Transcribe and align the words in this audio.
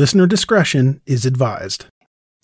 Listener 0.00 0.26
discretion 0.26 1.02
is 1.04 1.26
advised. 1.26 1.84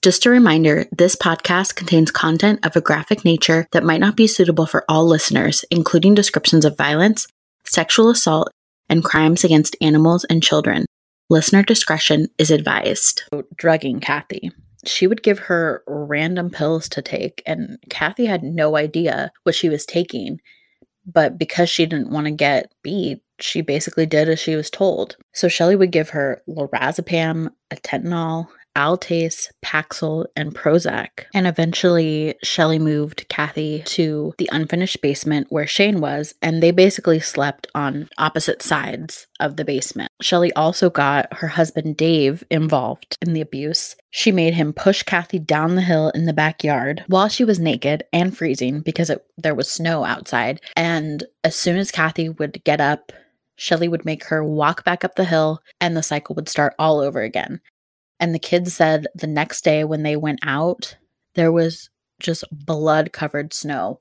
Just 0.02 0.26
a 0.26 0.30
reminder 0.30 0.84
this 0.92 1.16
podcast 1.16 1.74
contains 1.74 2.10
content 2.10 2.60
of 2.66 2.76
a 2.76 2.82
graphic 2.82 3.24
nature 3.24 3.66
that 3.72 3.82
might 3.82 3.98
not 3.98 4.14
be 4.14 4.26
suitable 4.26 4.66
for 4.66 4.84
all 4.90 5.06
listeners, 5.06 5.64
including 5.70 6.14
descriptions 6.14 6.66
of 6.66 6.76
violence, 6.76 7.26
sexual 7.64 8.10
assault, 8.10 8.50
and 8.90 9.02
crimes 9.02 9.42
against 9.42 9.74
animals 9.80 10.24
and 10.24 10.42
children. 10.42 10.84
Listener 11.30 11.62
discretion 11.62 12.28
is 12.36 12.50
advised. 12.50 13.22
Drugging 13.56 14.00
Kathy. 14.00 14.50
She 14.84 15.06
would 15.06 15.22
give 15.22 15.38
her 15.38 15.82
random 15.86 16.50
pills 16.50 16.90
to 16.90 17.00
take, 17.00 17.42
and 17.46 17.78
Kathy 17.88 18.26
had 18.26 18.42
no 18.42 18.76
idea 18.76 19.32
what 19.44 19.54
she 19.54 19.70
was 19.70 19.86
taking. 19.86 20.42
But 21.06 21.38
because 21.38 21.70
she 21.70 21.86
didn't 21.86 22.10
want 22.10 22.26
to 22.26 22.32
get 22.32 22.70
beat, 22.82 23.22
she 23.40 23.60
basically 23.60 24.06
did 24.06 24.28
as 24.28 24.40
she 24.40 24.56
was 24.56 24.70
told. 24.70 25.16
So 25.32 25.48
Shelley 25.48 25.76
would 25.76 25.92
give 25.92 26.10
her 26.10 26.42
lorazepam, 26.48 27.50
atenolol, 27.72 28.48
Altace, 28.76 29.50
Paxil, 29.64 30.26
and 30.36 30.54
Prozac. 30.54 31.24
And 31.34 31.46
eventually, 31.46 32.34
Shelley 32.44 32.78
moved 32.78 33.26
Kathy 33.28 33.82
to 33.86 34.34
the 34.38 34.48
unfinished 34.52 35.00
basement 35.00 35.46
where 35.48 35.66
Shane 35.66 36.00
was, 36.00 36.34
and 36.42 36.62
they 36.62 36.70
basically 36.70 37.18
slept 37.18 37.66
on 37.74 38.08
opposite 38.18 38.62
sides 38.62 39.26
of 39.40 39.56
the 39.56 39.64
basement. 39.64 40.12
Shelley 40.20 40.52
also 40.52 40.90
got 40.90 41.32
her 41.32 41.48
husband 41.48 41.96
Dave 41.96 42.44
involved 42.50 43.16
in 43.26 43.32
the 43.32 43.40
abuse. 43.40 43.96
She 44.10 44.30
made 44.30 44.54
him 44.54 44.72
push 44.72 45.02
Kathy 45.02 45.38
down 45.38 45.74
the 45.74 45.82
hill 45.82 46.10
in 46.10 46.26
the 46.26 46.32
backyard 46.32 47.04
while 47.08 47.28
she 47.28 47.44
was 47.44 47.58
naked 47.58 48.04
and 48.12 48.36
freezing 48.36 48.80
because 48.80 49.10
it, 49.10 49.24
there 49.38 49.54
was 49.54 49.70
snow 49.70 50.04
outside. 50.04 50.60
And 50.76 51.24
as 51.44 51.56
soon 51.56 51.76
as 51.76 51.90
Kathy 51.90 52.28
would 52.28 52.62
get 52.64 52.80
up, 52.80 53.12
Shelley 53.56 53.88
would 53.88 54.04
make 54.04 54.24
her 54.24 54.44
walk 54.44 54.84
back 54.84 55.04
up 55.04 55.16
the 55.16 55.24
hill 55.24 55.60
and 55.80 55.96
the 55.96 56.02
cycle 56.02 56.34
would 56.34 56.48
start 56.48 56.74
all 56.78 57.00
over 57.00 57.22
again. 57.22 57.60
And 58.20 58.34
the 58.34 58.38
kids 58.38 58.74
said 58.74 59.06
the 59.14 59.26
next 59.26 59.64
day 59.64 59.84
when 59.84 60.02
they 60.02 60.16
went 60.16 60.40
out, 60.42 60.96
there 61.34 61.52
was 61.52 61.90
just 62.20 62.44
blood 62.50 63.12
covered 63.12 63.52
snow 63.52 64.00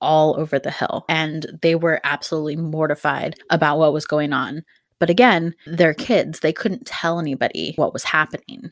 all 0.00 0.38
over 0.38 0.58
the 0.58 0.70
hill. 0.70 1.04
And 1.08 1.46
they 1.62 1.74
were 1.74 2.00
absolutely 2.04 2.56
mortified 2.56 3.36
about 3.50 3.78
what 3.78 3.92
was 3.92 4.06
going 4.06 4.32
on. 4.32 4.62
But 4.98 5.10
again, 5.10 5.54
they're 5.66 5.94
kids. 5.94 6.40
They 6.40 6.52
couldn't 6.52 6.86
tell 6.86 7.18
anybody 7.18 7.72
what 7.76 7.92
was 7.92 8.04
happening. 8.04 8.70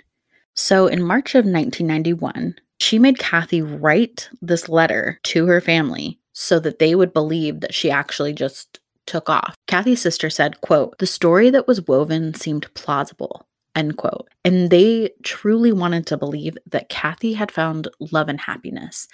So 0.54 0.86
in 0.86 1.02
March 1.02 1.34
of 1.34 1.44
1991, 1.44 2.54
she 2.78 2.98
made 2.98 3.18
Kathy 3.18 3.62
write 3.62 4.28
this 4.40 4.68
letter 4.68 5.18
to 5.24 5.46
her 5.46 5.60
family 5.60 6.20
so 6.32 6.58
that 6.60 6.78
they 6.78 6.94
would 6.94 7.12
believe 7.12 7.60
that 7.60 7.74
she 7.74 7.90
actually 7.90 8.32
just 8.32 8.80
took 9.06 9.28
off. 9.28 9.54
Kathy's 9.66 10.00
sister 10.00 10.30
said, 10.30 10.60
quote, 10.60 10.98
the 10.98 11.06
story 11.06 11.50
that 11.50 11.66
was 11.66 11.86
woven 11.86 12.34
seemed 12.34 12.72
plausible, 12.74 13.46
end 13.74 13.96
quote. 13.96 14.28
And 14.44 14.70
they 14.70 15.10
truly 15.22 15.72
wanted 15.72 16.06
to 16.06 16.16
believe 16.16 16.56
that 16.66 16.88
Kathy 16.88 17.34
had 17.34 17.50
found 17.50 17.88
love 18.12 18.28
and 18.28 18.40
happiness. 18.40 19.08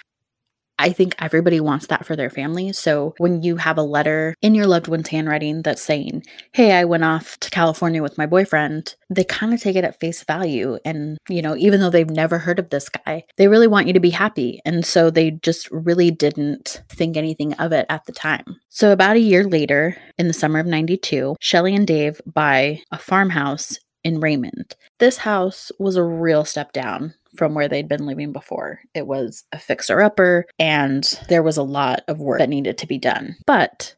I 0.81 0.91
think 0.91 1.15
everybody 1.19 1.59
wants 1.59 1.87
that 1.87 2.05
for 2.05 2.15
their 2.15 2.29
family. 2.29 2.73
So 2.73 3.13
when 3.17 3.43
you 3.43 3.57
have 3.57 3.77
a 3.77 3.83
letter 3.83 4.35
in 4.41 4.55
your 4.55 4.65
loved 4.65 4.87
one's 4.87 5.09
handwriting 5.09 5.61
that's 5.61 5.81
saying, 5.81 6.23
Hey, 6.53 6.73
I 6.73 6.85
went 6.85 7.03
off 7.03 7.37
to 7.41 7.49
California 7.51 8.01
with 8.01 8.17
my 8.17 8.25
boyfriend, 8.25 8.95
they 9.09 9.23
kind 9.23 9.53
of 9.53 9.61
take 9.61 9.75
it 9.75 9.83
at 9.83 9.99
face 9.99 10.23
value. 10.23 10.79
And, 10.83 11.17
you 11.29 11.41
know, 11.41 11.55
even 11.55 11.79
though 11.79 11.91
they've 11.91 12.09
never 12.09 12.39
heard 12.39 12.57
of 12.57 12.71
this 12.71 12.89
guy, 12.89 13.23
they 13.37 13.47
really 13.47 13.67
want 13.67 13.87
you 13.87 13.93
to 13.93 13.99
be 13.99 14.09
happy. 14.09 14.59
And 14.65 14.83
so 14.83 15.11
they 15.11 15.31
just 15.31 15.69
really 15.71 16.09
didn't 16.09 16.81
think 16.89 17.15
anything 17.15 17.53
of 17.53 17.71
it 17.71 17.85
at 17.89 18.05
the 18.05 18.11
time. 18.11 18.59
So 18.69 18.91
about 18.91 19.17
a 19.17 19.19
year 19.19 19.43
later, 19.43 19.97
in 20.17 20.27
the 20.27 20.33
summer 20.33 20.59
of 20.59 20.65
92, 20.65 21.35
Shelley 21.39 21.75
and 21.75 21.85
Dave 21.85 22.21
buy 22.25 22.81
a 22.91 22.97
farmhouse 22.97 23.77
in 24.03 24.19
Raymond. 24.19 24.75
This 24.99 25.17
house 25.17 25.71
was 25.77 25.95
a 25.95 26.03
real 26.03 26.45
step 26.45 26.73
down 26.73 27.13
from 27.35 27.53
where 27.53 27.67
they'd 27.67 27.87
been 27.87 28.05
living 28.05 28.31
before. 28.31 28.79
It 28.93 29.07
was 29.07 29.43
a 29.51 29.59
fixer 29.59 30.01
upper, 30.01 30.45
and 30.59 31.03
there 31.29 31.43
was 31.43 31.57
a 31.57 31.63
lot 31.63 32.01
of 32.07 32.19
work 32.19 32.39
that 32.39 32.49
needed 32.49 32.77
to 32.79 32.87
be 32.87 32.97
done. 32.97 33.35
But 33.45 33.95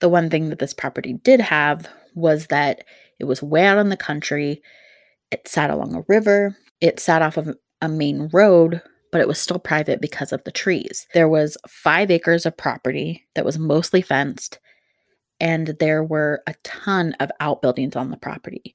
the 0.00 0.08
one 0.08 0.28
thing 0.28 0.50
that 0.50 0.58
this 0.58 0.74
property 0.74 1.14
did 1.14 1.40
have 1.40 1.88
was 2.14 2.48
that 2.48 2.84
it 3.18 3.24
was 3.24 3.42
way 3.42 3.64
out 3.64 3.78
in 3.78 3.88
the 3.88 3.96
country. 3.96 4.62
It 5.30 5.48
sat 5.48 5.70
along 5.70 5.94
a 5.94 6.04
river, 6.08 6.56
it 6.80 7.00
sat 7.00 7.22
off 7.22 7.36
of 7.36 7.56
a 7.80 7.88
main 7.88 8.28
road, 8.32 8.82
but 9.10 9.20
it 9.20 9.28
was 9.28 9.38
still 9.38 9.58
private 9.58 10.00
because 10.00 10.32
of 10.32 10.44
the 10.44 10.52
trees. 10.52 11.06
There 11.14 11.28
was 11.28 11.56
five 11.68 12.10
acres 12.10 12.44
of 12.44 12.56
property 12.56 13.26
that 13.34 13.44
was 13.44 13.58
mostly 13.58 14.02
fenced, 14.02 14.58
and 15.40 15.68
there 15.80 16.04
were 16.04 16.42
a 16.46 16.54
ton 16.64 17.14
of 17.20 17.30
outbuildings 17.40 17.96
on 17.96 18.10
the 18.10 18.16
property. 18.16 18.74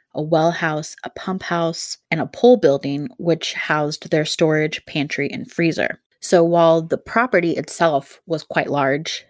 a 0.13 0.21
well 0.21 0.51
house, 0.51 0.95
a 1.03 1.09
pump 1.09 1.43
house, 1.43 1.97
and 2.09 2.19
a 2.19 2.27
pole 2.27 2.57
building, 2.57 3.09
which 3.17 3.53
housed 3.53 4.09
their 4.09 4.25
storage, 4.25 4.85
pantry, 4.85 5.29
and 5.31 5.49
freezer. 5.51 5.99
So 6.19 6.43
while 6.43 6.81
the 6.81 6.97
property 6.97 7.51
itself 7.51 8.21
was 8.27 8.43
quite 8.43 8.69
large, 8.69 9.25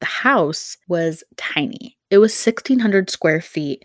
the 0.00 0.06
house 0.06 0.76
was 0.88 1.24
tiny. 1.36 1.96
It 2.10 2.18
was 2.18 2.32
1,600 2.32 3.08
square 3.08 3.40
feet, 3.40 3.84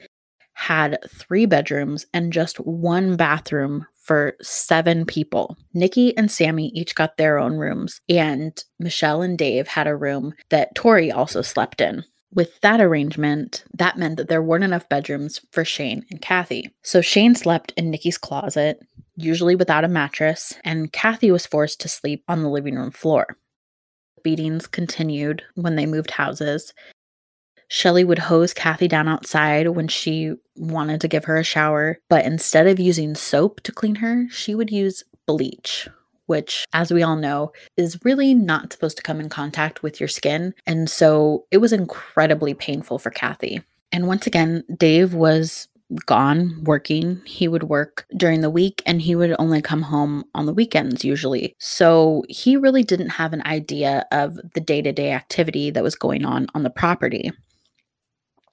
had 0.54 0.98
three 1.10 1.46
bedrooms, 1.46 2.06
and 2.14 2.34
just 2.34 2.58
one 2.58 3.16
bathroom 3.16 3.88
for 3.96 4.34
seven 4.42 5.06
people. 5.06 5.58
Nikki 5.74 6.16
and 6.18 6.30
Sammy 6.30 6.68
each 6.76 6.96
got 6.96 7.18
their 7.18 7.38
own 7.38 7.58
rooms, 7.58 8.02
and 8.10 8.62
Michelle 8.80 9.22
and 9.22 9.38
Dave 9.38 9.68
had 9.68 9.88
a 9.88 9.96
room 9.96 10.34
that 10.50 10.76
Tori 10.76 11.12
also 11.12 11.42
slept 11.42 11.80
in. 11.80 12.04
With 12.34 12.62
that 12.62 12.80
arrangement, 12.80 13.66
that 13.74 13.98
meant 13.98 14.16
that 14.18 14.30
there 14.30 14.42
weren't 14.42 14.64
enough 14.64 14.88
bedrooms 14.88 15.42
for 15.52 15.66
Shane 15.66 16.06
and 16.10 16.22
Kathy. 16.22 16.72
So 16.82 17.02
Shane 17.02 17.36
slept 17.36 17.74
in 17.76 17.92
Nikki's 17.92 18.18
closet, 18.18 18.80
usually 19.18 19.56
without 19.56 19.84
a 19.84 19.90
mattress, 19.90 20.54
and 20.64 20.94
Kathy 20.94 21.30
was 21.30 21.46
forced 21.46 21.82
to 21.82 21.90
sleep 21.90 22.24
on 22.30 22.42
the 22.42 22.50
living 22.50 22.76
room 22.76 22.92
floor. 22.92 23.36
Beatings 24.24 24.68
continued 24.68 25.44
when 25.56 25.76
they 25.76 25.86
moved 25.86 26.12
houses. 26.12 26.74
Shelly 27.68 28.04
would 28.04 28.20
hose 28.20 28.54
Kathy 28.54 28.88
down 28.88 29.08
outside 29.08 29.68
when 29.70 29.88
she 29.88 30.34
wanted 30.56 31.02
to 31.02 31.08
give 31.08 31.26
her 31.26 31.38
a 31.38 31.44
shower, 31.44 32.00
but 32.10 32.26
instead 32.26 32.68
of 32.68 32.80
using 32.80 33.16
soap 33.16 33.62
to 33.62 33.72
clean 33.72 33.96
her, 33.96 34.28
she 34.30 34.56
would 34.56 34.72
use 34.72 35.04
bleach, 35.26 35.90
which, 36.32 36.66
as 36.72 36.94
we 36.94 37.04
all 37.04 37.18
know, 37.18 37.52
is 37.76 38.00
really 38.06 38.34
not 38.34 38.72
supposed 38.72 38.96
to 38.96 39.04
come 39.04 39.20
in 39.20 39.28
contact 39.28 39.84
with 39.84 40.00
your 40.00 40.08
skin. 40.08 40.54
And 40.66 40.90
so 40.90 41.46
it 41.52 41.58
was 41.58 41.74
incredibly 41.74 42.54
painful 42.54 43.00
for 43.00 43.10
Kathy. 43.10 43.62
And 43.92 44.08
once 44.08 44.26
again, 44.28 44.64
Dave 44.78 45.14
was 45.14 45.68
gone 46.06 46.64
working. 46.64 47.22
He 47.26 47.50
would 47.50 47.64
work 47.64 48.06
during 48.16 48.40
the 48.40 48.50
week 48.50 48.82
and 48.86 49.02
he 49.02 49.14
would 49.14 49.36
only 49.40 49.62
come 49.62 49.82
home 49.82 50.24
on 50.34 50.46
the 50.46 50.54
weekends 50.54 51.04
usually. 51.04 51.54
So 51.60 52.24
he 52.30 52.56
really 52.56 52.84
didn't 52.84 53.10
have 53.10 53.34
an 53.34 53.46
idea 53.46 54.06
of 54.14 54.40
the 54.54 54.62
day 54.62 54.82
to 54.82 54.94
day 54.94 55.12
activity 55.12 55.70
that 55.72 55.84
was 55.84 55.96
going 55.96 56.26
on 56.26 56.48
on 56.56 56.64
the 56.64 56.70
property. 56.70 57.32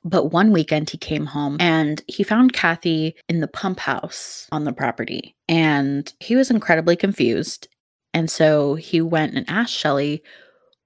But 0.09 0.33
one 0.33 0.53
weekend 0.53 0.91
he 0.91 0.99
came 0.99 1.27
home 1.27 1.57
and 1.61 2.03
he 2.07 2.23
found 2.23 2.53
Kathy 2.53 3.15
in 3.29 3.41
the 3.41 3.49
pump 3.49 3.81
house 3.81 4.49
on 4.51 4.65
the 4.65 4.73
property. 4.73 5.37
And 5.49 6.13
he 6.21 6.35
was 6.35 6.51
incredibly 6.51 6.97
confused. 6.97 7.69
And 8.15 8.31
so 8.31 8.75
he 8.75 9.01
went 9.01 9.35
and 9.35 9.45
asked 9.49 9.75
Shelly, 9.75 10.23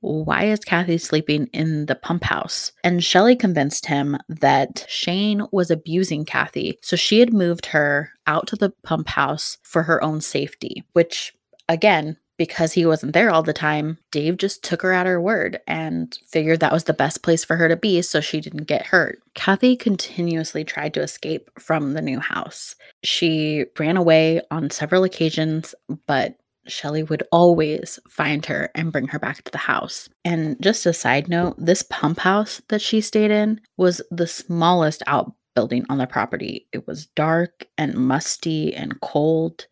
why 0.00 0.46
is 0.46 0.58
Kathy 0.60 0.98
sleeping 0.98 1.46
in 1.52 1.86
the 1.86 1.94
pump 1.94 2.24
house? 2.24 2.72
And 2.82 3.04
Shelly 3.04 3.36
convinced 3.36 3.86
him 3.86 4.18
that 4.28 4.84
Shane 4.88 5.46
was 5.52 5.70
abusing 5.70 6.24
Kathy. 6.24 6.78
So 6.82 6.96
she 6.96 7.20
had 7.20 7.32
moved 7.32 7.66
her 7.66 8.10
out 8.26 8.48
to 8.48 8.56
the 8.56 8.70
pump 8.82 9.08
house 9.08 9.58
for 9.62 9.84
her 9.84 10.02
own 10.02 10.20
safety, 10.20 10.82
which 10.92 11.32
again 11.68 12.16
because 12.42 12.72
he 12.72 12.84
wasn't 12.84 13.12
there 13.12 13.30
all 13.30 13.44
the 13.44 13.52
time, 13.52 13.98
Dave 14.10 14.36
just 14.36 14.64
took 14.64 14.82
her 14.82 14.92
at 14.92 15.06
her 15.06 15.20
word 15.20 15.60
and 15.68 16.18
figured 16.26 16.58
that 16.58 16.72
was 16.72 16.82
the 16.82 16.92
best 16.92 17.22
place 17.22 17.44
for 17.44 17.54
her 17.54 17.68
to 17.68 17.76
be 17.76 18.02
so 18.02 18.20
she 18.20 18.40
didn't 18.40 18.64
get 18.64 18.86
hurt. 18.86 19.22
Kathy 19.36 19.76
continuously 19.76 20.64
tried 20.64 20.92
to 20.94 21.02
escape 21.02 21.48
from 21.56 21.92
the 21.92 22.02
new 22.02 22.18
house. 22.18 22.74
She 23.04 23.66
ran 23.78 23.96
away 23.96 24.40
on 24.50 24.70
several 24.70 25.04
occasions, 25.04 25.72
but 26.08 26.34
Shelly 26.66 27.04
would 27.04 27.22
always 27.30 28.00
find 28.08 28.44
her 28.46 28.72
and 28.74 28.90
bring 28.90 29.06
her 29.06 29.20
back 29.20 29.44
to 29.44 29.52
the 29.52 29.58
house. 29.58 30.08
And 30.24 30.60
just 30.60 30.84
a 30.84 30.92
side 30.92 31.28
note, 31.28 31.54
this 31.58 31.84
pump 31.84 32.18
house 32.18 32.60
that 32.70 32.82
she 32.82 33.00
stayed 33.00 33.30
in 33.30 33.60
was 33.76 34.02
the 34.10 34.26
smallest 34.26 35.04
outbuilding 35.06 35.86
on 35.88 35.98
the 35.98 36.08
property. 36.08 36.66
It 36.72 36.88
was 36.88 37.06
dark 37.06 37.66
and 37.78 37.94
musty 37.94 38.74
and 38.74 39.00
cold. 39.00 39.68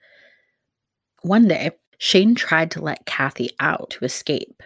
One 1.22 1.48
day, 1.48 1.72
Shane 2.02 2.34
tried 2.34 2.70
to 2.70 2.80
let 2.80 3.04
Kathy 3.04 3.50
out 3.60 3.90
to 3.90 4.06
escape. 4.06 4.62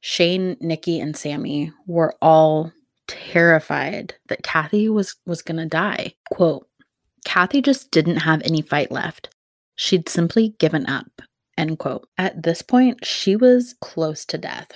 Shane, 0.00 0.56
Nikki, 0.60 0.98
and 0.98 1.14
Sammy 1.14 1.72
were 1.86 2.14
all 2.22 2.72
terrified 3.06 4.14
that 4.28 4.42
Kathy 4.42 4.88
was, 4.88 5.16
was 5.26 5.42
going 5.42 5.58
to 5.58 5.66
die. 5.66 6.14
Quote, 6.32 6.66
Kathy 7.26 7.60
just 7.60 7.90
didn't 7.90 8.16
have 8.16 8.40
any 8.44 8.62
fight 8.62 8.90
left. 8.90 9.28
She'd 9.74 10.08
simply 10.08 10.56
given 10.58 10.86
up. 10.86 11.20
End 11.58 11.78
quote. 11.78 12.08
At 12.16 12.44
this 12.44 12.62
point, 12.62 13.04
she 13.04 13.36
was 13.36 13.74
close 13.82 14.24
to 14.24 14.38
death. 14.38 14.72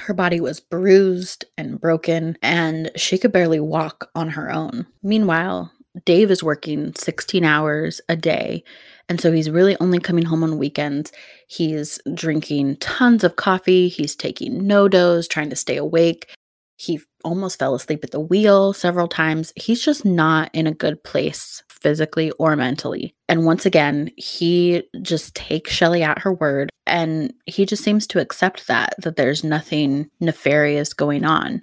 Her 0.00 0.12
body 0.12 0.38
was 0.38 0.60
bruised 0.60 1.46
and 1.56 1.80
broken, 1.80 2.36
and 2.42 2.90
she 2.94 3.16
could 3.16 3.32
barely 3.32 3.60
walk 3.60 4.10
on 4.14 4.28
her 4.30 4.52
own. 4.52 4.86
Meanwhile, 5.02 5.72
Dave 6.04 6.30
is 6.30 6.42
working 6.42 6.94
16 6.94 7.42
hours 7.42 8.02
a 8.06 8.16
day 8.16 8.64
and 9.08 9.20
so 9.20 9.32
he's 9.32 9.50
really 9.50 9.76
only 9.80 9.98
coming 9.98 10.24
home 10.24 10.42
on 10.42 10.58
weekends. 10.58 11.12
He's 11.46 12.00
drinking 12.14 12.76
tons 12.78 13.24
of 13.24 13.36
coffee. 13.36 13.88
He's 13.88 14.16
taking 14.16 14.62
NoDoz, 14.62 15.28
trying 15.28 15.50
to 15.50 15.56
stay 15.56 15.76
awake. 15.76 16.34
He 16.76 17.00
almost 17.22 17.58
fell 17.58 17.74
asleep 17.74 18.02
at 18.02 18.10
the 18.10 18.20
wheel 18.20 18.72
several 18.72 19.08
times. 19.08 19.52
He's 19.56 19.84
just 19.84 20.04
not 20.04 20.50
in 20.52 20.66
a 20.66 20.74
good 20.74 21.02
place 21.04 21.62
physically 21.68 22.30
or 22.32 22.56
mentally. 22.56 23.14
And 23.28 23.44
once 23.44 23.66
again, 23.66 24.10
he 24.16 24.84
just 25.02 25.34
takes 25.34 25.72
Shelly 25.72 26.02
at 26.02 26.20
her 26.20 26.32
word 26.32 26.70
and 26.86 27.32
he 27.46 27.66
just 27.66 27.84
seems 27.84 28.06
to 28.08 28.20
accept 28.20 28.66
that, 28.66 28.94
that 28.98 29.16
there's 29.16 29.44
nothing 29.44 30.10
nefarious 30.18 30.94
going 30.94 31.24
on. 31.24 31.62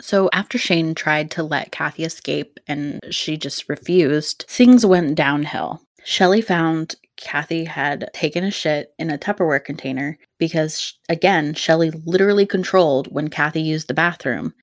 So 0.00 0.30
after 0.32 0.58
Shane 0.58 0.94
tried 0.94 1.30
to 1.32 1.42
let 1.42 1.72
Kathy 1.72 2.04
escape 2.04 2.58
and 2.66 3.00
she 3.10 3.36
just 3.36 3.68
refused, 3.68 4.44
things 4.48 4.86
went 4.86 5.16
downhill. 5.16 5.82
Shelly 6.04 6.40
found 6.40 6.94
Kathy 7.16 7.64
had 7.64 8.08
taken 8.12 8.44
a 8.44 8.50
shit 8.50 8.92
in 8.98 9.10
a 9.10 9.18
Tupperware 9.18 9.64
container 9.64 10.18
because, 10.38 10.94
again, 11.08 11.54
Shelly 11.54 11.90
literally 11.90 12.46
controlled 12.46 13.12
when 13.12 13.28
Kathy 13.28 13.60
used 13.60 13.88
the 13.88 13.94
bathroom. 13.94 14.54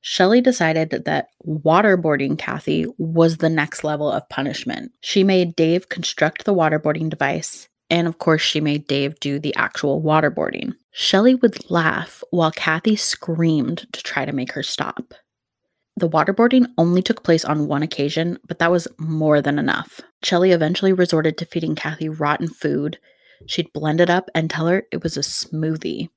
Shelly 0.00 0.40
decided 0.40 0.90
that 0.90 1.28
waterboarding 1.46 2.38
Kathy 2.38 2.86
was 2.98 3.38
the 3.38 3.48
next 3.48 3.84
level 3.84 4.10
of 4.10 4.28
punishment. 4.28 4.92
She 5.00 5.24
made 5.24 5.56
Dave 5.56 5.88
construct 5.88 6.44
the 6.44 6.54
waterboarding 6.54 7.08
device, 7.08 7.68
and 7.88 8.06
of 8.06 8.18
course, 8.18 8.42
she 8.42 8.60
made 8.60 8.86
Dave 8.86 9.18
do 9.20 9.38
the 9.38 9.54
actual 9.56 10.02
waterboarding. 10.02 10.74
Shelly 10.92 11.34
would 11.34 11.70
laugh 11.70 12.22
while 12.30 12.50
Kathy 12.50 12.96
screamed 12.96 13.86
to 13.92 14.02
try 14.02 14.24
to 14.24 14.32
make 14.32 14.52
her 14.52 14.62
stop. 14.62 15.14
The 15.96 16.08
waterboarding 16.08 16.66
only 16.76 17.02
took 17.02 17.22
place 17.22 17.44
on 17.44 17.68
one 17.68 17.82
occasion, 17.82 18.38
but 18.48 18.58
that 18.58 18.70
was 18.70 18.88
more 18.98 19.40
than 19.40 19.58
enough. 19.58 20.00
Shelly 20.22 20.50
eventually 20.50 20.92
resorted 20.92 21.38
to 21.38 21.46
feeding 21.46 21.76
Kathy 21.76 22.08
rotten 22.08 22.48
food. 22.48 22.98
She'd 23.46 23.72
blend 23.72 24.00
it 24.00 24.10
up 24.10 24.28
and 24.34 24.50
tell 24.50 24.66
her 24.66 24.84
it 24.90 25.02
was 25.02 25.16
a 25.16 25.20
smoothie. 25.20 26.08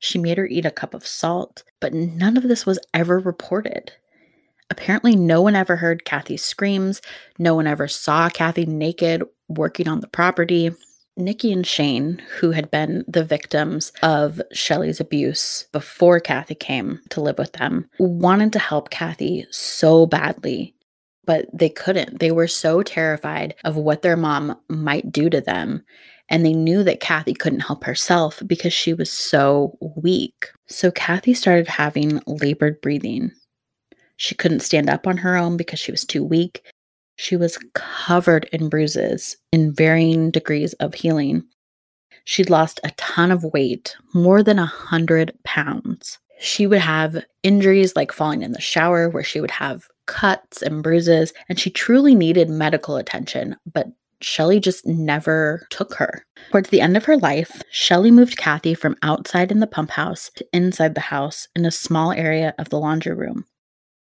She 0.00 0.18
made 0.18 0.38
her 0.38 0.46
eat 0.46 0.64
a 0.64 0.70
cup 0.70 0.94
of 0.94 1.06
salt, 1.06 1.62
but 1.80 1.92
none 1.92 2.36
of 2.36 2.44
this 2.44 2.66
was 2.66 2.78
ever 2.92 3.18
reported. 3.18 3.92
Apparently, 4.70 5.16
no 5.16 5.42
one 5.42 5.56
ever 5.56 5.76
heard 5.76 6.04
Kathy's 6.04 6.44
screams. 6.44 7.00
No 7.38 7.54
one 7.54 7.66
ever 7.66 7.88
saw 7.88 8.28
Kathy 8.28 8.66
naked 8.66 9.22
working 9.48 9.88
on 9.88 10.00
the 10.00 10.08
property. 10.08 10.72
Nikki 11.18 11.52
and 11.52 11.66
Shane, 11.66 12.22
who 12.38 12.52
had 12.52 12.70
been 12.70 13.04
the 13.08 13.24
victims 13.24 13.92
of 14.02 14.40
Shelly's 14.52 15.00
abuse 15.00 15.66
before 15.72 16.20
Kathy 16.20 16.54
came 16.54 17.00
to 17.10 17.20
live 17.20 17.38
with 17.38 17.52
them, 17.52 17.90
wanted 17.98 18.52
to 18.52 18.58
help 18.60 18.90
Kathy 18.90 19.44
so 19.50 20.06
badly, 20.06 20.74
but 21.24 21.46
they 21.52 21.68
couldn't. 21.68 22.20
They 22.20 22.30
were 22.30 22.46
so 22.46 22.82
terrified 22.82 23.54
of 23.64 23.76
what 23.76 24.02
their 24.02 24.16
mom 24.16 24.56
might 24.68 25.10
do 25.10 25.28
to 25.28 25.40
them. 25.40 25.82
And 26.30 26.44
they 26.44 26.52
knew 26.52 26.82
that 26.84 27.00
Kathy 27.00 27.34
couldn't 27.34 27.60
help 27.60 27.84
herself 27.84 28.42
because 28.46 28.72
she 28.72 28.94
was 28.94 29.10
so 29.10 29.76
weak. 29.96 30.50
So 30.66 30.90
Kathy 30.90 31.34
started 31.34 31.66
having 31.66 32.20
labored 32.26 32.80
breathing. 32.80 33.32
She 34.16 34.34
couldn't 34.34 34.60
stand 34.60 34.90
up 34.90 35.06
on 35.06 35.16
her 35.18 35.36
own 35.36 35.56
because 35.56 35.78
she 35.78 35.90
was 35.90 36.04
too 36.04 36.22
weak. 36.22 36.62
She 37.18 37.34
was 37.34 37.58
covered 37.74 38.48
in 38.52 38.68
bruises 38.68 39.36
in 39.52 39.74
varying 39.74 40.30
degrees 40.30 40.72
of 40.74 40.94
healing. 40.94 41.42
She'd 42.22 42.48
lost 42.48 42.78
a 42.84 42.92
ton 42.92 43.32
of 43.32 43.42
weight, 43.42 43.96
more 44.14 44.40
than 44.40 44.60
a 44.60 44.66
hundred 44.66 45.36
pounds. 45.42 46.20
She 46.38 46.68
would 46.68 46.78
have 46.78 47.24
injuries 47.42 47.96
like 47.96 48.12
falling 48.12 48.42
in 48.42 48.52
the 48.52 48.60
shower, 48.60 49.08
where 49.10 49.24
she 49.24 49.40
would 49.40 49.50
have 49.50 49.88
cuts 50.06 50.62
and 50.62 50.80
bruises, 50.80 51.32
and 51.48 51.58
she 51.58 51.70
truly 51.70 52.14
needed 52.14 52.48
medical 52.48 52.96
attention, 52.96 53.56
but 53.66 53.88
Shelly 54.20 54.60
just 54.60 54.86
never 54.86 55.66
took 55.70 55.94
her. 55.94 56.24
Towards 56.52 56.70
the 56.70 56.80
end 56.80 56.96
of 56.96 57.06
her 57.06 57.16
life, 57.16 57.62
Shelly 57.72 58.12
moved 58.12 58.36
Kathy 58.36 58.74
from 58.74 58.96
outside 59.02 59.50
in 59.50 59.58
the 59.58 59.66
pump 59.66 59.90
house 59.90 60.30
to 60.36 60.46
inside 60.52 60.94
the 60.94 61.00
house 61.00 61.48
in 61.56 61.66
a 61.66 61.72
small 61.72 62.12
area 62.12 62.54
of 62.58 62.68
the 62.68 62.78
laundry 62.78 63.14
room. 63.14 63.44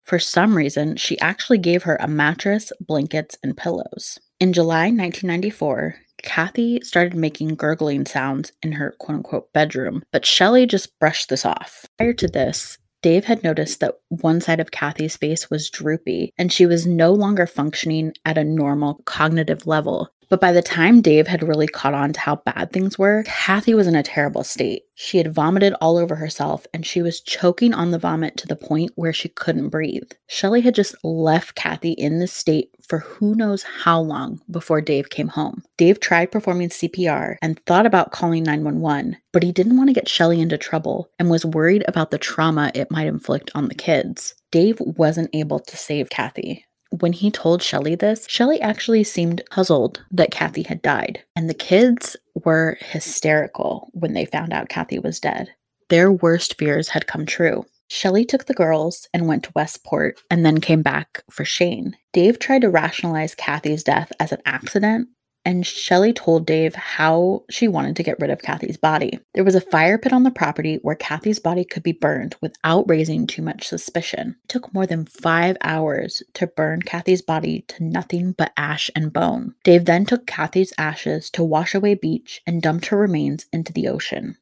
For 0.05 0.19
some 0.19 0.57
reason, 0.57 0.97
she 0.97 1.19
actually 1.19 1.57
gave 1.57 1.83
her 1.83 1.97
a 1.99 2.07
mattress, 2.07 2.71
blankets, 2.81 3.37
and 3.43 3.55
pillows. 3.55 4.19
In 4.39 4.53
July 4.53 4.85
1994, 4.85 5.95
Kathy 6.23 6.81
started 6.81 7.15
making 7.15 7.55
gurgling 7.55 8.05
sounds 8.05 8.51
in 8.61 8.73
her 8.73 8.95
quote 8.99 9.17
unquote 9.17 9.53
bedroom, 9.53 10.03
but 10.11 10.25
Shelly 10.25 10.65
just 10.65 10.97
brushed 10.99 11.29
this 11.29 11.45
off. 11.45 11.85
Prior 11.97 12.13
to 12.13 12.27
this, 12.27 12.77
Dave 13.01 13.25
had 13.25 13.43
noticed 13.43 13.79
that 13.79 13.95
one 14.09 14.41
side 14.41 14.59
of 14.59 14.71
Kathy's 14.71 15.17
face 15.17 15.49
was 15.49 15.69
droopy 15.69 16.33
and 16.37 16.51
she 16.51 16.67
was 16.67 16.85
no 16.85 17.11
longer 17.11 17.47
functioning 17.47 18.13
at 18.25 18.37
a 18.37 18.43
normal 18.43 19.01
cognitive 19.05 19.65
level. 19.65 20.09
But 20.31 20.39
by 20.39 20.53
the 20.53 20.61
time 20.61 21.01
Dave 21.01 21.27
had 21.27 21.43
really 21.43 21.67
caught 21.67 21.93
on 21.93 22.13
to 22.13 22.19
how 22.21 22.37
bad 22.37 22.71
things 22.71 22.97
were, 22.97 23.23
Kathy 23.27 23.73
was 23.73 23.85
in 23.85 23.95
a 23.95 24.01
terrible 24.01 24.45
state. 24.45 24.83
She 24.95 25.17
had 25.17 25.33
vomited 25.33 25.73
all 25.81 25.97
over 25.97 26.15
herself 26.15 26.65
and 26.73 26.85
she 26.85 27.01
was 27.01 27.19
choking 27.19 27.73
on 27.73 27.91
the 27.91 27.99
vomit 27.99 28.37
to 28.37 28.47
the 28.47 28.55
point 28.55 28.91
where 28.95 29.11
she 29.11 29.27
couldn't 29.27 29.67
breathe. 29.67 30.09
Shelley 30.27 30.61
had 30.61 30.73
just 30.73 30.95
left 31.03 31.55
Kathy 31.55 31.91
in 31.91 32.19
this 32.19 32.31
state 32.31 32.69
for 32.87 32.99
who 32.99 33.35
knows 33.35 33.63
how 33.83 33.99
long 33.99 34.39
before 34.49 34.79
Dave 34.79 35.09
came 35.09 35.27
home. 35.27 35.63
Dave 35.77 35.99
tried 35.99 36.31
performing 36.31 36.69
CPR 36.69 37.35
and 37.41 37.59
thought 37.65 37.85
about 37.85 38.13
calling 38.13 38.43
911, 38.43 39.17
but 39.33 39.43
he 39.43 39.51
didn't 39.51 39.75
want 39.75 39.89
to 39.89 39.93
get 39.93 40.07
Shelley 40.07 40.39
into 40.39 40.57
trouble 40.57 41.09
and 41.19 41.29
was 41.29 41.45
worried 41.45 41.83
about 41.89 42.09
the 42.09 42.17
trauma 42.17 42.71
it 42.73 42.89
might 42.89 43.07
inflict 43.07 43.51
on 43.53 43.67
the 43.67 43.75
kids. 43.75 44.33
Dave 44.49 44.77
wasn't 44.79 45.29
able 45.33 45.59
to 45.59 45.75
save 45.75 46.09
Kathy. 46.09 46.65
When 46.99 47.13
he 47.13 47.31
told 47.31 47.63
Shelley 47.63 47.95
this, 47.95 48.25
Shelley 48.27 48.59
actually 48.61 49.03
seemed 49.05 49.41
puzzled 49.49 50.03
that 50.11 50.31
Kathy 50.31 50.63
had 50.63 50.81
died, 50.81 51.23
and 51.35 51.49
the 51.49 51.53
kids 51.53 52.17
were 52.35 52.77
hysterical 52.81 53.89
when 53.93 54.13
they 54.13 54.25
found 54.25 54.51
out 54.51 54.69
Kathy 54.69 54.99
was 54.99 55.19
dead. 55.19 55.49
Their 55.89 56.11
worst 56.11 56.57
fears 56.57 56.89
had 56.89 57.07
come 57.07 57.25
true. 57.25 57.65
Shelley 57.87 58.23
took 58.23 58.45
the 58.45 58.53
girls 58.53 59.07
and 59.13 59.27
went 59.27 59.43
to 59.43 59.51
Westport 59.55 60.19
and 60.29 60.45
then 60.45 60.61
came 60.61 60.81
back 60.81 61.23
for 61.29 61.43
Shane. 61.43 61.97
Dave 62.13 62.39
tried 62.39 62.61
to 62.61 62.69
rationalize 62.69 63.35
Kathy's 63.35 63.83
death 63.83 64.11
as 64.19 64.31
an 64.31 64.41
accident, 64.45 65.09
and 65.45 65.65
Shelley 65.65 66.13
told 66.13 66.45
Dave 66.45 66.75
how 66.75 67.43
she 67.49 67.67
wanted 67.67 67.95
to 67.95 68.03
get 68.03 68.19
rid 68.19 68.29
of 68.29 68.41
Kathy's 68.41 68.77
body. 68.77 69.19
There 69.33 69.43
was 69.43 69.55
a 69.55 69.61
fire 69.61 69.97
pit 69.97 70.13
on 70.13 70.23
the 70.23 70.31
property 70.31 70.79
where 70.81 70.95
Kathy's 70.95 71.39
body 71.39 71.63
could 71.65 71.83
be 71.83 71.91
burned 71.91 72.35
without 72.41 72.87
raising 72.89 73.27
too 73.27 73.41
much 73.41 73.67
suspicion. 73.67 74.35
It 74.43 74.49
took 74.49 74.73
more 74.73 74.85
than 74.85 75.05
five 75.05 75.57
hours 75.61 76.23
to 76.35 76.47
burn 76.47 76.81
Kathy's 76.81 77.21
body 77.21 77.65
to 77.69 77.83
nothing 77.83 78.33
but 78.33 78.53
ash 78.57 78.89
and 78.95 79.11
bone. 79.11 79.55
Dave 79.63 79.85
then 79.85 80.05
took 80.05 80.27
Kathy's 80.27 80.73
ashes 80.77 81.29
to 81.31 81.41
Washaway 81.41 81.99
Beach 81.99 82.41
and 82.45 82.61
dumped 82.61 82.87
her 82.87 82.97
remains 82.97 83.45
into 83.51 83.73
the 83.73 83.87
ocean. 83.87 84.37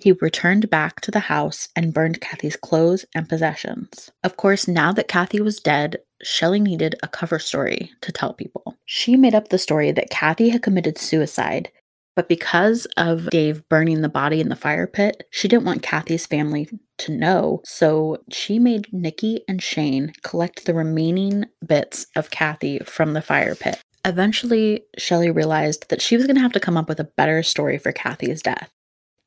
He 0.00 0.12
returned 0.12 0.70
back 0.70 1.00
to 1.00 1.10
the 1.10 1.20
house 1.20 1.68
and 1.74 1.92
burned 1.92 2.20
Kathy's 2.20 2.56
clothes 2.56 3.04
and 3.14 3.28
possessions. 3.28 4.10
Of 4.22 4.36
course, 4.36 4.68
now 4.68 4.92
that 4.92 5.08
Kathy 5.08 5.40
was 5.40 5.58
dead, 5.58 5.98
Shelley 6.22 6.60
needed 6.60 6.94
a 7.02 7.08
cover 7.08 7.40
story 7.40 7.90
to 8.02 8.12
tell 8.12 8.32
people. 8.32 8.76
She 8.84 9.16
made 9.16 9.34
up 9.34 9.48
the 9.48 9.58
story 9.58 9.90
that 9.92 10.10
Kathy 10.10 10.50
had 10.50 10.62
committed 10.62 10.98
suicide, 10.98 11.72
but 12.14 12.28
because 12.28 12.86
of 12.96 13.30
Dave 13.30 13.68
burning 13.68 14.00
the 14.00 14.08
body 14.08 14.40
in 14.40 14.48
the 14.48 14.56
fire 14.56 14.86
pit, 14.86 15.24
she 15.30 15.48
didn't 15.48 15.66
want 15.66 15.82
Kathy's 15.82 16.26
family 16.26 16.68
to 16.98 17.12
know, 17.12 17.60
so 17.64 18.18
she 18.30 18.58
made 18.60 18.92
Nikki 18.92 19.42
and 19.48 19.62
Shane 19.62 20.12
collect 20.22 20.64
the 20.64 20.74
remaining 20.74 21.46
bits 21.64 22.06
of 22.14 22.30
Kathy 22.30 22.78
from 22.80 23.14
the 23.14 23.22
fire 23.22 23.56
pit. 23.56 23.80
Eventually, 24.04 24.84
Shelley 24.96 25.30
realized 25.30 25.90
that 25.90 26.00
she 26.00 26.16
was 26.16 26.26
going 26.26 26.36
to 26.36 26.42
have 26.42 26.52
to 26.52 26.60
come 26.60 26.76
up 26.76 26.88
with 26.88 27.00
a 27.00 27.04
better 27.04 27.42
story 27.42 27.78
for 27.78 27.92
Kathy's 27.92 28.42
death 28.42 28.70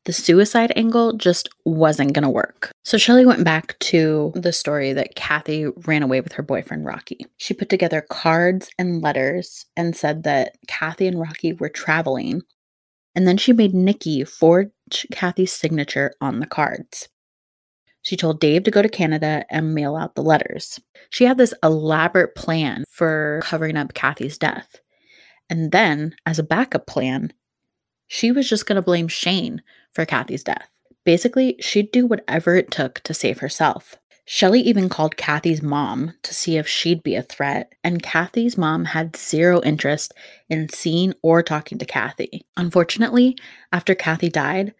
the 0.05 0.13
suicide 0.13 0.73
angle 0.75 1.13
just 1.13 1.49
wasn't 1.63 2.13
going 2.13 2.23
to 2.23 2.29
work. 2.29 2.71
So 2.83 2.97
Shelley 2.97 3.25
went 3.25 3.43
back 3.43 3.77
to 3.79 4.31
the 4.35 4.51
story 4.51 4.93
that 4.93 5.15
Kathy 5.15 5.67
ran 5.85 6.01
away 6.01 6.21
with 6.21 6.33
her 6.33 6.43
boyfriend 6.43 6.85
Rocky. 6.85 7.25
She 7.37 7.53
put 7.53 7.69
together 7.69 8.01
cards 8.09 8.69
and 8.79 9.01
letters 9.01 9.65
and 9.77 9.95
said 9.95 10.23
that 10.23 10.57
Kathy 10.67 11.07
and 11.07 11.19
Rocky 11.19 11.53
were 11.53 11.69
traveling. 11.69 12.41
And 13.15 13.27
then 13.27 13.37
she 13.37 13.53
made 13.53 13.75
Nikki 13.75 14.23
forge 14.23 14.71
Kathy's 15.11 15.53
signature 15.53 16.13
on 16.19 16.39
the 16.39 16.47
cards. 16.47 17.09
She 18.01 18.17
told 18.17 18.39
Dave 18.39 18.63
to 18.63 18.71
go 18.71 18.81
to 18.81 18.89
Canada 18.89 19.45
and 19.51 19.75
mail 19.75 19.95
out 19.95 20.15
the 20.15 20.23
letters. 20.23 20.79
She 21.11 21.25
had 21.25 21.37
this 21.37 21.53
elaborate 21.61 22.33
plan 22.33 22.85
for 22.89 23.41
covering 23.43 23.77
up 23.77 23.93
Kathy's 23.93 24.39
death. 24.39 24.81
And 25.49 25.71
then, 25.71 26.15
as 26.25 26.39
a 26.39 26.43
backup 26.43 26.87
plan, 26.87 27.33
she 28.07 28.31
was 28.31 28.49
just 28.49 28.65
going 28.65 28.77
to 28.77 28.81
blame 28.81 29.07
Shane 29.07 29.61
for 29.93 30.05
Kathy's 30.05 30.43
death. 30.43 30.69
Basically, 31.03 31.55
she'd 31.59 31.91
do 31.91 32.05
whatever 32.05 32.55
it 32.55 32.71
took 32.71 32.99
to 33.01 33.13
save 33.13 33.39
herself. 33.39 33.95
Shelley 34.25 34.61
even 34.61 34.87
called 34.87 35.17
Kathy's 35.17 35.61
mom 35.61 36.13
to 36.23 36.33
see 36.33 36.57
if 36.57 36.67
she'd 36.67 37.03
be 37.03 37.15
a 37.15 37.23
threat, 37.23 37.73
and 37.83 38.03
Kathy's 38.03 38.57
mom 38.57 38.85
had 38.85 39.15
zero 39.15 39.61
interest 39.63 40.13
in 40.49 40.69
seeing 40.69 41.13
or 41.21 41.41
talking 41.41 41.77
to 41.79 41.85
Kathy. 41.85 42.45
Unfortunately, 42.55 43.35
after 43.73 43.95
Kathy 43.95 44.29
died, 44.29 44.73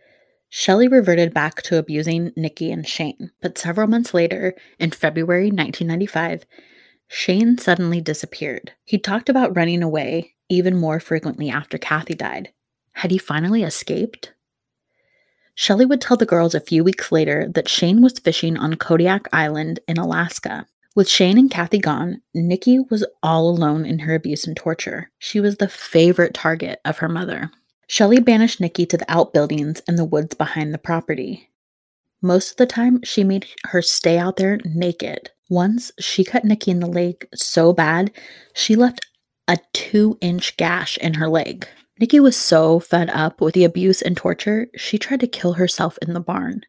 Shelley 0.50 0.88
reverted 0.88 1.34
back 1.34 1.62
to 1.64 1.78
abusing 1.78 2.32
Nikki 2.36 2.72
and 2.72 2.88
Shane. 2.88 3.32
But 3.42 3.58
several 3.58 3.88
months 3.88 4.14
later, 4.14 4.54
in 4.80 4.92
February 4.92 5.46
1995, 5.46 6.46
Shane 7.08 7.58
suddenly 7.58 8.00
disappeared. 8.00 8.74
He 8.86 8.98
talked 8.98 9.28
about 9.28 9.56
running 9.56 9.82
away 9.82 10.36
even 10.50 10.78
more 10.78 11.00
frequently 11.00 11.50
after 11.50 11.78
Kathy 11.78 12.14
died. 12.14 12.52
Had 12.94 13.12
he 13.12 13.18
finally 13.18 13.64
escaped? 13.64 14.34
Shelley 15.62 15.86
would 15.86 16.02
tell 16.02 16.18
the 16.18 16.26
girls 16.26 16.56
a 16.56 16.60
few 16.60 16.84
weeks 16.84 17.12
later 17.12 17.48
that 17.54 17.70
Shane 17.70 18.02
was 18.02 18.18
fishing 18.18 18.58
on 18.58 18.78
Kodiak 18.78 19.28
Island 19.32 19.80
in 19.88 19.98
Alaska. 19.98 20.66
With 20.96 21.08
Shane 21.08 21.38
and 21.38 21.52
Kathy 21.52 21.78
gone, 21.78 22.24
Nikki 22.34 22.80
was 22.80 23.06
all 23.22 23.48
alone 23.48 23.86
in 23.86 24.00
her 24.00 24.16
abuse 24.16 24.48
and 24.48 24.58
torture. 24.58 25.12
She 25.20 25.40
was 25.40 25.58
the 25.58 25.68
favorite 25.68 26.34
target 26.34 26.82
of 26.84 26.98
her 26.98 27.08
mother. 27.08 27.52
Shelley 27.86 28.20
banished 28.20 28.60
Nikki 28.60 28.88
to 28.88 28.98
the 28.98 29.06
outbuildings 29.08 29.84
and 29.88 30.00
the 30.00 30.04
woods 30.04 30.34
behind 30.34 30.74
the 30.74 30.80
property. 30.80 31.52
Most 32.24 32.50
of 32.50 32.58
the 32.58 32.66
time, 32.66 33.00
she 33.04 33.24
made 33.24 33.46
her 33.66 33.84
stay 33.84 34.18
out 34.18 34.38
there 34.38 34.58
naked. 34.66 35.30
Once, 35.48 35.92
she 36.00 36.24
cut 36.24 36.44
Nikki 36.44 36.72
in 36.72 36.80
the 36.80 36.88
leg 36.88 37.28
so 37.36 37.72
bad, 37.72 38.10
she 38.56 38.76
left 38.76 39.06
a 39.48 39.60
two 39.74 40.18
inch 40.22 40.58
gash 40.58 40.98
in 40.98 41.14
her 41.14 41.30
leg. 41.30 41.68
Nikki 42.02 42.20
was 42.20 42.36
so 42.36 42.80
fed 42.80 43.12
up 43.12 43.42
with 43.42 43.54
the 43.54 43.64
abuse 43.64 44.02
and 44.02 44.18
torture, 44.18 44.68
she 44.76 44.98
tried 44.98 45.20
to 45.20 45.28
kill 45.28 45.54
herself 45.54 46.00
in 46.02 46.14
the 46.14 46.20
barn. 46.20 46.64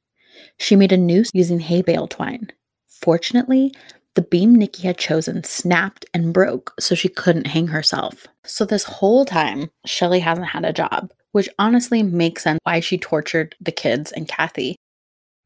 She 0.59 0.77
made 0.77 0.93
a 0.93 0.99
noose 0.99 1.31
using 1.33 1.59
hay 1.59 1.81
bale 1.81 2.07
twine. 2.07 2.53
Fortunately, 2.87 3.75
the 4.15 4.21
beam 4.21 4.55
Nikki 4.55 4.83
had 4.83 4.99
chosen 4.99 5.43
snapped 5.43 6.05
and 6.13 6.35
broke, 6.35 6.75
so 6.79 6.95
she 6.95 7.09
couldn't 7.09 7.47
hang 7.47 7.69
herself. 7.69 8.27
So, 8.45 8.67
this 8.67 8.85
whole 8.85 9.25
time, 9.25 9.71
Shelley 9.87 10.21
hasn't 10.21 10.49
had 10.49 10.67
a 10.67 10.73
job, 10.73 11.15
which 11.31 11.49
honestly 11.59 12.03
makes 12.03 12.43
sense 12.43 12.61
why 12.65 12.81
she 12.81 12.99
tortured 12.99 13.57
the 13.59 13.73
kids 13.73 14.13
and 14.13 14.29
Kathy. 14.29 14.77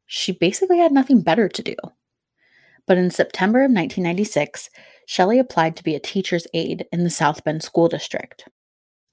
She 0.05 0.33
basically 0.33 0.79
had 0.79 0.91
nothing 0.91 1.21
better 1.21 1.47
to 1.47 1.63
do. 1.63 1.75
But 2.87 2.97
in 2.97 3.09
September 3.09 3.59
of 3.59 3.71
1996, 3.71 4.69
Shelley 5.05 5.39
applied 5.39 5.77
to 5.77 5.83
be 5.83 5.95
a 5.95 5.99
teacher's 6.01 6.45
aide 6.53 6.87
in 6.91 7.05
the 7.05 7.09
South 7.09 7.45
Bend 7.45 7.63
School 7.63 7.87
District. 7.87 8.49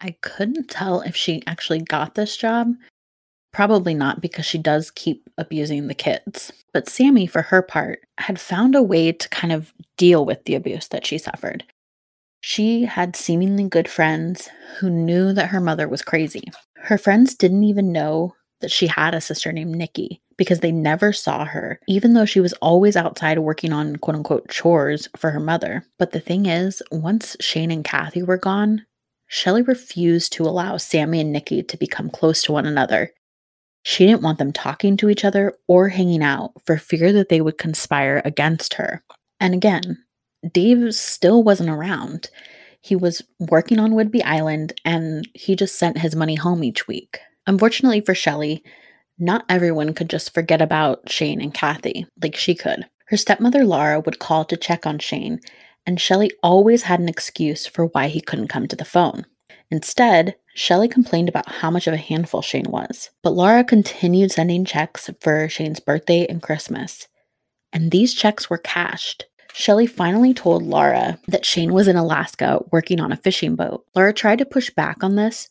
I 0.01 0.17
couldn't 0.21 0.69
tell 0.69 1.01
if 1.01 1.17
she 1.17 1.43
actually 1.47 1.81
got 1.81 2.15
this 2.15 2.37
job. 2.37 2.75
Probably 3.53 3.95
not 3.95 4.21
because 4.21 4.45
she 4.45 4.59
does 4.59 4.91
keep 4.91 5.31
abusing 5.39 5.87
the 5.87 5.95
kids. 5.95 6.53
But 6.73 6.89
Sammy, 6.89 7.27
for 7.27 7.43
her 7.43 7.63
part, 7.63 8.01
had 8.19 8.41
found 8.41 8.75
a 8.75 8.83
way 8.83 9.13
to 9.13 9.29
kind 9.29 9.53
of 9.53 9.73
deal 9.97 10.25
with 10.25 10.45
the 10.45 10.57
abuse 10.57 10.89
that 10.89 11.07
she 11.07 11.19
suffered. 11.19 11.65
She 12.41 12.83
had 12.83 13.17
seemingly 13.17 13.69
good 13.69 13.89
friends 13.89 14.51
who 14.79 14.91
knew 14.91 15.33
that 15.33 15.49
her 15.49 15.61
mother 15.61 15.89
was 15.89 16.03
crazy. 16.03 16.43
Her 16.77 16.99
friends 16.99 17.35
didn't 17.35 17.65
even 17.65 17.93
know 17.93 18.35
that 18.61 18.71
she 18.71 18.87
had 18.87 19.15
a 19.15 19.21
sister 19.21 19.53
named 19.53 19.75
Nikki 19.77 20.21
because 20.37 20.61
they 20.61 20.73
never 20.73 21.13
saw 21.13 21.45
her, 21.45 21.81
even 21.89 22.15
though 22.15 22.25
she 22.25 22.41
was 22.41 22.53
always 22.55 22.97
outside 22.97 23.39
working 23.39 23.73
on 23.73 23.97
quote 23.97 24.17
unquote 24.17 24.49
chores 24.49 25.09
for 25.17 25.31
her 25.31 25.41
mother. 25.41 25.87
But 25.99 26.13
the 26.13 26.21
thing 26.21 26.47
is, 26.47 26.83
once 26.91 27.37
Shane 27.41 27.71
and 27.71 27.85
Kathy 27.85 28.23
were 28.23 28.37
gone, 28.37 28.85
Shelley 29.35 29.63
refused 29.63 30.33
to 30.35 30.45
allow 30.45 30.77
Sammy 30.77 31.21
and 31.21 31.33
Nikki 31.33 31.61
to 31.65 31.77
become 31.77 32.09
close 32.09 32.41
to 32.45 32.53
one 32.53 32.67
another. 32.67 33.13
She 33.83 34.07
didn't 34.07 34.23
want 34.23 34.39
them 34.39 34.53
talking 34.53 34.97
to 34.99 35.11
each 35.11 35.25
other 35.25 35.55
or 35.67 35.89
hanging 35.89 36.23
out 36.23 36.53
for 36.65 36.77
fear 36.77 37.13
that 37.13 37.31
they 37.31 37.41
would 37.41 37.59
conspire 37.59 38.23
against 38.25 38.75
her. 38.75 39.03
And 39.41 39.53
again, 39.53 39.99
Dave 40.53 40.95
still 40.95 41.43
wasn't 41.43 41.69
around. 41.69 42.31
He 42.81 42.95
was 42.95 43.23
working 43.41 43.81
on 43.81 43.95
Whidbey 43.95 44.23
Island 44.25 44.73
and 44.85 45.29
he 45.35 45.57
just 45.57 45.81
sent 45.81 45.99
his 45.99 46.15
money 46.15 46.37
home 46.37 46.63
each 46.63 46.87
week. 46.87 47.19
Unfortunately 47.49 48.01
for 48.01 48.15
Shelley, 48.15 48.63
not 49.19 49.45
everyone 49.49 49.95
could 49.95 50.11
just 50.11 50.33
forget 50.33 50.63
about 50.63 51.11
Shane 51.11 51.41
and 51.41 51.53
Kathy 51.53 52.07
like 52.23 52.37
she 52.37 52.55
could. 52.55 52.87
Her 53.07 53.17
stepmother 53.17 53.65
Laura 53.65 53.99
would 53.99 54.21
call 54.21 54.45
to 54.45 54.57
check 54.57 54.87
on 54.87 55.01
Shane 55.01 55.41
and 55.87 56.01
Shelley 56.01 56.31
always 56.43 56.83
had 56.83 57.01
an 57.01 57.09
excuse 57.09 57.67
for 57.67 57.87
why 57.87 58.09
he 58.09 58.21
couldn't 58.21 58.49
come 58.49 58.67
to 58.69 58.77
the 58.77 58.85
phone. 58.85 59.27
Instead, 59.71 60.37
Shelley 60.55 60.89
complained 60.89 61.29
about 61.29 61.51
how 61.51 61.71
much 61.71 61.87
of 61.87 61.95
a 61.95 61.99
handful 61.99 62.43
Shane 62.43 62.71
was, 62.71 63.11
but 63.23 63.35
Laura 63.35 63.65
continued 63.65 64.31
sending 64.31 64.65
checks 64.65 65.11
for 65.21 65.49
Shane's 65.49 65.81
birthday 65.81 66.27
and 66.27 66.43
Christmas. 66.43 67.09
And 67.73 67.91
these 67.91 68.15
checks 68.15 68.49
were 68.49 68.59
cashed. 68.59 69.27
Shelley 69.53 69.87
finally 69.87 70.33
told 70.33 70.63
Laura 70.63 71.19
that 71.29 71.45
Shane 71.45 71.73
was 71.73 71.89
in 71.89 71.97
Alaska 71.97 72.61
working 72.71 73.01
on 73.01 73.13
a 73.13 73.17
fishing 73.17 73.57
boat. 73.57 73.85
Laura 73.95 74.13
tried 74.13 74.39
to 74.39 74.47
push 74.47 74.71
back 74.71 75.03
on 75.03 75.17
this, 75.17 75.49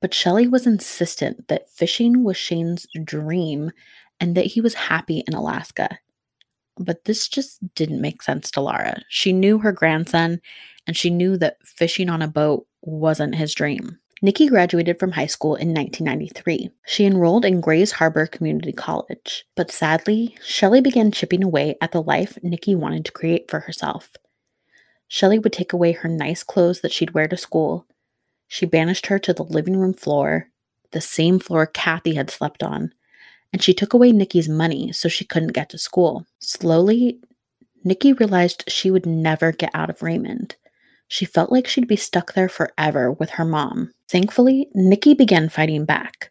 but 0.00 0.14
Shelley 0.14 0.48
was 0.48 0.66
insistent 0.66 1.48
that 1.48 1.70
fishing 1.70 2.24
was 2.24 2.36
Shane's 2.36 2.86
dream 3.04 3.70
and 4.20 4.36
that 4.36 4.46
he 4.46 4.60
was 4.60 4.74
happy 4.74 5.22
in 5.26 5.34
Alaska 5.34 5.98
but 6.80 7.04
this 7.04 7.28
just 7.28 7.58
didn't 7.74 8.00
make 8.00 8.22
sense 8.22 8.50
to 8.50 8.60
Laura. 8.60 9.00
She 9.08 9.32
knew 9.32 9.58
her 9.58 9.72
grandson 9.72 10.40
and 10.86 10.96
she 10.96 11.10
knew 11.10 11.36
that 11.36 11.58
fishing 11.64 12.08
on 12.08 12.22
a 12.22 12.28
boat 12.28 12.66
wasn't 12.82 13.34
his 13.34 13.54
dream. 13.54 13.98
Nikki 14.22 14.48
graduated 14.48 14.98
from 14.98 15.12
high 15.12 15.26
school 15.26 15.54
in 15.54 15.68
1993. 15.68 16.70
She 16.84 17.06
enrolled 17.06 17.44
in 17.44 17.62
Grays 17.62 17.92
Harbor 17.92 18.26
Community 18.26 18.72
College, 18.72 19.46
but 19.56 19.70
sadly, 19.70 20.36
Shelley 20.44 20.82
began 20.82 21.10
chipping 21.10 21.42
away 21.42 21.76
at 21.80 21.92
the 21.92 22.02
life 22.02 22.38
Nikki 22.42 22.74
wanted 22.74 23.06
to 23.06 23.12
create 23.12 23.50
for 23.50 23.60
herself. 23.60 24.10
Shelley 25.08 25.38
would 25.38 25.54
take 25.54 25.72
away 25.72 25.92
her 25.92 26.08
nice 26.08 26.42
clothes 26.42 26.82
that 26.82 26.92
she'd 26.92 27.14
wear 27.14 27.28
to 27.28 27.36
school. 27.36 27.86
She 28.46 28.66
banished 28.66 29.06
her 29.06 29.18
to 29.20 29.32
the 29.32 29.42
living 29.42 29.76
room 29.76 29.94
floor, 29.94 30.50
the 30.92 31.00
same 31.00 31.38
floor 31.38 31.66
Kathy 31.66 32.14
had 32.14 32.30
slept 32.30 32.62
on, 32.62 32.92
and 33.52 33.62
she 33.62 33.74
took 33.74 33.92
away 33.92 34.12
Nikki's 34.12 34.48
money 34.48 34.92
so 34.92 35.08
she 35.08 35.24
couldn't 35.24 35.52
get 35.52 35.70
to 35.70 35.78
school. 35.78 36.26
Slowly, 36.38 37.20
Nikki 37.84 38.12
realized 38.12 38.64
she 38.68 38.90
would 38.90 39.06
never 39.06 39.52
get 39.52 39.70
out 39.74 39.90
of 39.90 40.02
Raymond. 40.02 40.56
She 41.08 41.24
felt 41.24 41.50
like 41.50 41.66
she'd 41.66 41.88
be 41.88 41.96
stuck 41.96 42.34
there 42.34 42.48
forever 42.48 43.10
with 43.10 43.30
her 43.30 43.44
mom. 43.44 43.92
Thankfully, 44.08 44.68
Nikki 44.74 45.14
began 45.14 45.48
fighting 45.48 45.84
back. 45.84 46.30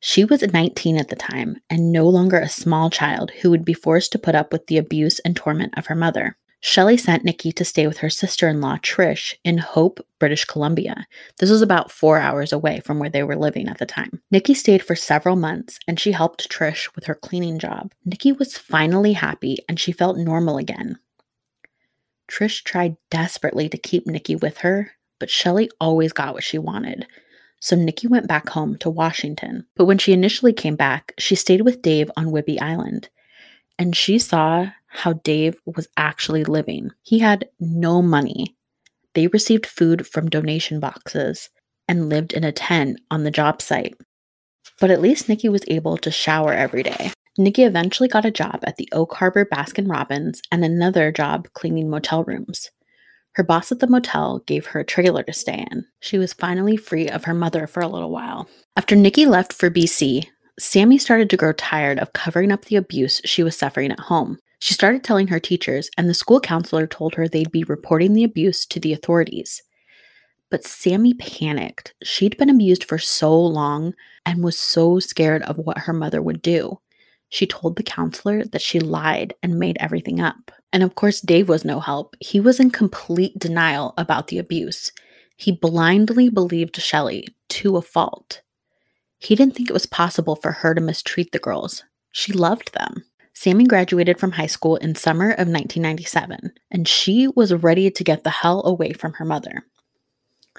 She 0.00 0.24
was 0.24 0.42
19 0.42 0.98
at 0.98 1.08
the 1.08 1.16
time 1.16 1.56
and 1.68 1.90
no 1.90 2.08
longer 2.08 2.38
a 2.38 2.48
small 2.48 2.90
child 2.90 3.30
who 3.30 3.50
would 3.50 3.64
be 3.64 3.74
forced 3.74 4.12
to 4.12 4.18
put 4.18 4.34
up 4.34 4.52
with 4.52 4.66
the 4.66 4.78
abuse 4.78 5.18
and 5.20 5.34
torment 5.34 5.74
of 5.76 5.86
her 5.86 5.94
mother. 5.94 6.36
Shelley 6.66 6.96
sent 6.96 7.24
Nikki 7.24 7.52
to 7.52 7.64
stay 7.64 7.86
with 7.86 7.98
her 7.98 8.08
sister 8.08 8.48
in 8.48 8.62
law, 8.62 8.78
Trish, 8.78 9.34
in 9.44 9.58
Hope, 9.58 10.00
British 10.18 10.46
Columbia. 10.46 11.06
This 11.38 11.50
was 11.50 11.60
about 11.60 11.90
four 11.90 12.18
hours 12.18 12.54
away 12.54 12.80
from 12.80 12.98
where 12.98 13.10
they 13.10 13.22
were 13.22 13.36
living 13.36 13.68
at 13.68 13.76
the 13.76 13.84
time. 13.84 14.22
Nikki 14.30 14.54
stayed 14.54 14.82
for 14.82 14.96
several 14.96 15.36
months 15.36 15.78
and 15.86 16.00
she 16.00 16.12
helped 16.12 16.48
Trish 16.48 16.88
with 16.94 17.04
her 17.04 17.14
cleaning 17.14 17.58
job. 17.58 17.92
Nikki 18.06 18.32
was 18.32 18.56
finally 18.56 19.12
happy 19.12 19.58
and 19.68 19.78
she 19.78 19.92
felt 19.92 20.16
normal 20.16 20.56
again. 20.56 20.98
Trish 22.30 22.64
tried 22.64 22.96
desperately 23.10 23.68
to 23.68 23.76
keep 23.76 24.06
Nikki 24.06 24.34
with 24.34 24.56
her, 24.58 24.92
but 25.20 25.28
Shelley 25.28 25.68
always 25.78 26.14
got 26.14 26.32
what 26.32 26.44
she 26.44 26.56
wanted. 26.56 27.06
So 27.60 27.76
Nikki 27.76 28.06
went 28.06 28.26
back 28.26 28.48
home 28.48 28.78
to 28.78 28.88
Washington. 28.88 29.66
But 29.76 29.84
when 29.84 29.98
she 29.98 30.14
initially 30.14 30.54
came 30.54 30.76
back, 30.76 31.12
she 31.18 31.34
stayed 31.34 31.60
with 31.60 31.82
Dave 31.82 32.10
on 32.16 32.28
Whidbey 32.28 32.58
Island. 32.62 33.10
And 33.78 33.96
she 33.96 34.18
saw 34.18 34.70
how 34.86 35.14
Dave 35.14 35.60
was 35.66 35.88
actually 35.96 36.44
living. 36.44 36.90
He 37.02 37.18
had 37.18 37.48
no 37.58 38.00
money. 38.00 38.56
They 39.14 39.26
received 39.28 39.66
food 39.66 40.06
from 40.06 40.30
donation 40.30 40.80
boxes 40.80 41.50
and 41.88 42.08
lived 42.08 42.32
in 42.32 42.44
a 42.44 42.52
tent 42.52 43.00
on 43.10 43.24
the 43.24 43.30
job 43.30 43.60
site. 43.60 43.94
But 44.80 44.90
at 44.90 45.00
least 45.00 45.28
Nikki 45.28 45.48
was 45.48 45.64
able 45.68 45.96
to 45.98 46.10
shower 46.10 46.52
every 46.52 46.82
day. 46.82 47.10
Nikki 47.36 47.64
eventually 47.64 48.08
got 48.08 48.24
a 48.24 48.30
job 48.30 48.60
at 48.62 48.76
the 48.76 48.88
Oak 48.92 49.14
Harbor 49.14 49.44
Baskin 49.44 49.90
Robbins 49.90 50.40
and 50.52 50.64
another 50.64 51.10
job 51.10 51.48
cleaning 51.52 51.90
motel 51.90 52.24
rooms. 52.24 52.70
Her 53.32 53.42
boss 53.42 53.72
at 53.72 53.80
the 53.80 53.88
motel 53.88 54.44
gave 54.46 54.66
her 54.66 54.80
a 54.80 54.84
trailer 54.84 55.24
to 55.24 55.32
stay 55.32 55.66
in. 55.70 55.86
She 55.98 56.18
was 56.18 56.32
finally 56.32 56.76
free 56.76 57.08
of 57.08 57.24
her 57.24 57.34
mother 57.34 57.66
for 57.66 57.80
a 57.80 57.88
little 57.88 58.10
while. 58.10 58.48
After 58.76 58.94
Nikki 58.94 59.26
left 59.26 59.52
for 59.52 59.70
BC, 59.70 60.28
Sammy 60.58 60.98
started 60.98 61.30
to 61.30 61.36
grow 61.36 61.52
tired 61.52 61.98
of 61.98 62.12
covering 62.12 62.52
up 62.52 62.66
the 62.66 62.76
abuse 62.76 63.20
she 63.24 63.42
was 63.42 63.56
suffering 63.56 63.90
at 63.90 64.00
home. 64.00 64.38
She 64.60 64.72
started 64.72 65.02
telling 65.02 65.26
her 65.26 65.40
teachers, 65.40 65.90
and 65.98 66.08
the 66.08 66.14
school 66.14 66.40
counselor 66.40 66.86
told 66.86 67.16
her 67.16 67.26
they'd 67.26 67.50
be 67.50 67.64
reporting 67.64 68.14
the 68.14 68.24
abuse 68.24 68.64
to 68.66 68.80
the 68.80 68.92
authorities. 68.92 69.62
But 70.50 70.64
Sammy 70.64 71.14
panicked. 71.14 71.94
She'd 72.02 72.36
been 72.36 72.48
abused 72.48 72.84
for 72.84 72.98
so 72.98 73.38
long 73.38 73.94
and 74.24 74.44
was 74.44 74.56
so 74.56 75.00
scared 75.00 75.42
of 75.42 75.58
what 75.58 75.78
her 75.78 75.92
mother 75.92 76.22
would 76.22 76.40
do. 76.40 76.78
She 77.28 77.46
told 77.46 77.76
the 77.76 77.82
counselor 77.82 78.44
that 78.44 78.62
she 78.62 78.78
lied 78.78 79.34
and 79.42 79.58
made 79.58 79.76
everything 79.80 80.20
up. 80.20 80.52
And 80.72 80.84
of 80.84 80.94
course, 80.94 81.20
Dave 81.20 81.48
was 81.48 81.64
no 81.64 81.80
help. 81.80 82.14
He 82.20 82.38
was 82.38 82.60
in 82.60 82.70
complete 82.70 83.36
denial 83.38 83.92
about 83.98 84.28
the 84.28 84.38
abuse. 84.38 84.92
He 85.36 85.50
blindly 85.50 86.30
believed 86.30 86.80
Shelley 86.80 87.26
to 87.48 87.76
a 87.76 87.82
fault. 87.82 88.42
He 89.24 89.34
didn't 89.34 89.54
think 89.54 89.70
it 89.70 89.74
was 89.74 89.86
possible 89.86 90.36
for 90.36 90.52
her 90.52 90.74
to 90.74 90.80
mistreat 90.80 91.32
the 91.32 91.38
girls. 91.38 91.82
She 92.12 92.32
loved 92.32 92.74
them. 92.74 93.04
Sammy 93.32 93.64
graduated 93.64 94.20
from 94.20 94.32
high 94.32 94.46
school 94.46 94.76
in 94.76 94.94
summer 94.94 95.30
of 95.30 95.48
1997, 95.48 96.52
and 96.70 96.86
she 96.86 97.26
was 97.28 97.52
ready 97.52 97.90
to 97.90 98.04
get 98.04 98.22
the 98.22 98.30
hell 98.30 98.64
away 98.64 98.92
from 98.92 99.14
her 99.14 99.24
mother. 99.24 99.64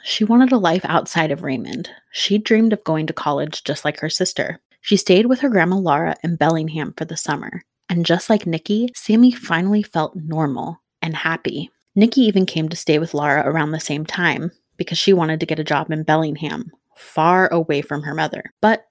She 0.04 0.24
wanted 0.24 0.52
a 0.52 0.58
life 0.58 0.84
outside 0.84 1.32
of 1.32 1.44
Raymond. 1.44 1.90
She 2.12 2.38
dreamed 2.38 2.74
of 2.74 2.84
going 2.84 3.08
to 3.08 3.14
college 3.14 3.64
just 3.64 3.86
like 3.86 4.00
her 4.02 4.10
sister. 4.10 4.60
She 4.82 4.98
stayed 4.98 5.28
with 5.28 5.40
her 5.40 5.50
grandma 5.50 5.78
Laura 5.78 6.16
in 6.24 6.36
Bellingham 6.36 6.94
for 6.98 7.06
the 7.06 7.18
summer. 7.18 7.64
And 7.88 8.06
just 8.06 8.30
like 8.30 8.46
Nikki, 8.46 8.90
Sammy 8.94 9.32
finally 9.32 9.84
felt 9.84 10.16
normal 10.16 10.82
and 11.02 11.16
happy. 11.16 11.72
Nikki 11.96 12.22
even 12.22 12.46
came 12.46 12.68
to 12.70 12.76
stay 12.76 13.00
with 13.00 13.14
Laura 13.14 13.50
around 13.50 13.72
the 13.72 13.80
same 13.80 14.06
time 14.06 14.52
because 14.76 14.98
she 14.98 15.14
wanted 15.14 15.40
to 15.40 15.46
get 15.46 15.60
a 15.60 15.64
job 15.64 15.92
in 15.92 16.04
Bellingham, 16.04 16.72
far 16.96 17.48
away 17.52 17.82
from 17.82 18.04
her 18.04 18.14
mother. 18.14 18.44
But 18.62 18.86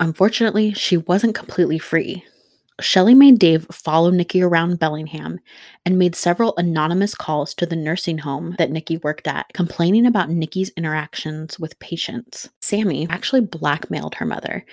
unfortunately, 0.00 0.72
she 0.72 0.96
wasn't 0.96 1.34
completely 1.34 1.78
free. 1.78 2.24
Shelley 2.78 3.14
made 3.14 3.38
Dave 3.38 3.66
follow 3.72 4.10
Nikki 4.10 4.42
around 4.42 4.78
Bellingham 4.78 5.40
and 5.86 5.98
made 5.98 6.14
several 6.14 6.54
anonymous 6.58 7.14
calls 7.14 7.54
to 7.54 7.64
the 7.64 7.76
nursing 7.76 8.18
home 8.18 8.54
that 8.58 8.70
Nikki 8.70 8.98
worked 8.98 9.26
at, 9.26 9.46
complaining 9.54 10.04
about 10.04 10.28
Nikki's 10.28 10.70
interactions 10.76 11.58
with 11.58 11.78
patients. 11.78 12.50
Sammy 12.60 13.06
actually 13.08 13.40
blackmailed 13.40 14.16
her 14.16 14.26
mother 14.26 14.66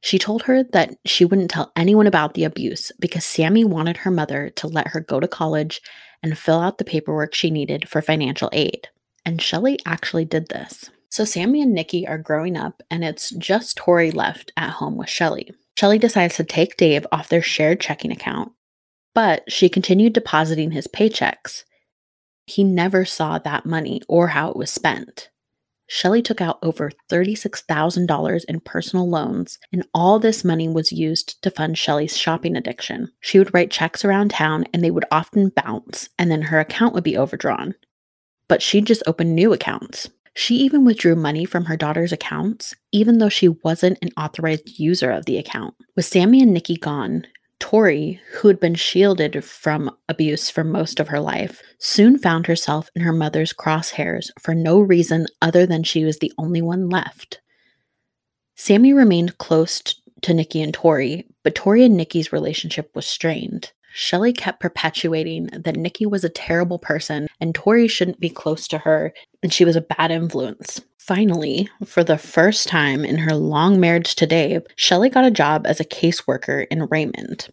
she 0.00 0.18
told 0.18 0.42
her 0.42 0.62
that 0.62 0.94
she 1.04 1.24
wouldn't 1.24 1.50
tell 1.50 1.72
anyone 1.74 2.06
about 2.06 2.34
the 2.34 2.44
abuse 2.44 2.92
because 3.00 3.24
Sammy 3.24 3.64
wanted 3.64 3.98
her 3.98 4.10
mother 4.10 4.50
to 4.50 4.68
let 4.68 4.88
her 4.88 5.00
go 5.00 5.20
to 5.20 5.28
college 5.28 5.80
and 6.22 6.38
fill 6.38 6.60
out 6.60 6.78
the 6.78 6.84
paperwork 6.84 7.34
she 7.34 7.50
needed 7.50 7.88
for 7.88 8.02
financial 8.02 8.48
aid. 8.52 8.88
And 9.24 9.42
Shelley 9.42 9.78
actually 9.84 10.24
did 10.24 10.48
this. 10.48 10.90
So 11.16 11.24
Sammy 11.24 11.62
and 11.62 11.72
Nikki 11.72 12.06
are 12.06 12.18
growing 12.18 12.58
up, 12.58 12.82
and 12.90 13.02
it's 13.02 13.30
just 13.30 13.78
Tori 13.78 14.10
left 14.10 14.52
at 14.58 14.68
home 14.68 14.98
with 14.98 15.08
Shelley. 15.08 15.50
Shelley 15.78 15.98
decides 15.98 16.36
to 16.36 16.44
take 16.44 16.76
Dave 16.76 17.06
off 17.10 17.30
their 17.30 17.40
shared 17.40 17.80
checking 17.80 18.12
account, 18.12 18.52
but 19.14 19.50
she 19.50 19.70
continued 19.70 20.12
depositing 20.12 20.72
his 20.72 20.86
paychecks. 20.86 21.62
He 22.44 22.64
never 22.64 23.06
saw 23.06 23.38
that 23.38 23.64
money 23.64 24.02
or 24.10 24.28
how 24.28 24.50
it 24.50 24.58
was 24.58 24.70
spent. 24.70 25.30
Shelley 25.86 26.20
took 26.20 26.42
out 26.42 26.58
over 26.62 26.90
$36,000 27.10 28.44
in 28.46 28.60
personal 28.60 29.08
loans, 29.08 29.58
and 29.72 29.88
all 29.94 30.18
this 30.18 30.44
money 30.44 30.68
was 30.68 30.92
used 30.92 31.40
to 31.40 31.50
fund 31.50 31.78
Shelley's 31.78 32.18
shopping 32.18 32.56
addiction. 32.56 33.10
She 33.20 33.38
would 33.38 33.54
write 33.54 33.70
checks 33.70 34.04
around 34.04 34.32
town 34.32 34.66
and 34.74 34.84
they 34.84 34.90
would 34.90 35.06
often 35.10 35.50
bounce, 35.56 36.10
and 36.18 36.30
then 36.30 36.42
her 36.42 36.60
account 36.60 36.92
would 36.92 37.04
be 37.04 37.16
overdrawn. 37.16 37.74
But 38.48 38.60
she'd 38.60 38.86
just 38.86 39.02
open 39.06 39.34
new 39.34 39.54
accounts. 39.54 40.10
She 40.38 40.56
even 40.56 40.84
withdrew 40.84 41.16
money 41.16 41.46
from 41.46 41.64
her 41.64 41.78
daughter's 41.78 42.12
accounts, 42.12 42.74
even 42.92 43.18
though 43.18 43.30
she 43.30 43.48
wasn't 43.48 43.98
an 44.02 44.10
authorized 44.18 44.78
user 44.78 45.10
of 45.10 45.24
the 45.24 45.38
account. 45.38 45.74
With 45.96 46.04
Sammy 46.04 46.42
and 46.42 46.52
Nikki 46.52 46.76
gone, 46.76 47.26
Tori, 47.58 48.20
who 48.34 48.48
had 48.48 48.60
been 48.60 48.74
shielded 48.74 49.42
from 49.42 49.90
abuse 50.10 50.50
for 50.50 50.62
most 50.62 51.00
of 51.00 51.08
her 51.08 51.20
life, 51.20 51.62
soon 51.78 52.18
found 52.18 52.46
herself 52.46 52.90
in 52.94 53.00
her 53.00 53.14
mother's 53.14 53.54
crosshairs 53.54 54.30
for 54.38 54.54
no 54.54 54.78
reason 54.78 55.26
other 55.40 55.64
than 55.64 55.82
she 55.82 56.04
was 56.04 56.18
the 56.18 56.34
only 56.36 56.60
one 56.60 56.90
left. 56.90 57.40
Sammy 58.56 58.92
remained 58.92 59.38
close 59.38 59.80
to 60.20 60.34
Nikki 60.34 60.60
and 60.60 60.74
Tori, 60.74 61.26
but 61.44 61.54
Tori 61.54 61.82
and 61.82 61.96
Nikki's 61.96 62.30
relationship 62.30 62.90
was 62.94 63.06
strained. 63.06 63.72
Shelley 63.98 64.34
kept 64.34 64.60
perpetuating 64.60 65.46
that 65.54 65.76
Nikki 65.76 66.04
was 66.04 66.22
a 66.22 66.28
terrible 66.28 66.78
person 66.78 67.28
and 67.40 67.54
Tori 67.54 67.88
shouldn't 67.88 68.20
be 68.20 68.28
close 68.28 68.68
to 68.68 68.76
her 68.76 69.14
and 69.42 69.50
she 69.50 69.64
was 69.64 69.74
a 69.74 69.80
bad 69.80 70.10
influence. 70.10 70.82
Finally, 70.98 71.70
for 71.82 72.04
the 72.04 72.18
first 72.18 72.68
time 72.68 73.06
in 73.06 73.16
her 73.16 73.34
long 73.34 73.80
marriage 73.80 74.14
to 74.16 74.26
Dave, 74.26 74.66
Shelley 74.76 75.08
got 75.08 75.24
a 75.24 75.30
job 75.30 75.66
as 75.66 75.80
a 75.80 75.84
caseworker 75.84 76.66
in 76.70 76.88
Raymond. 76.90 77.48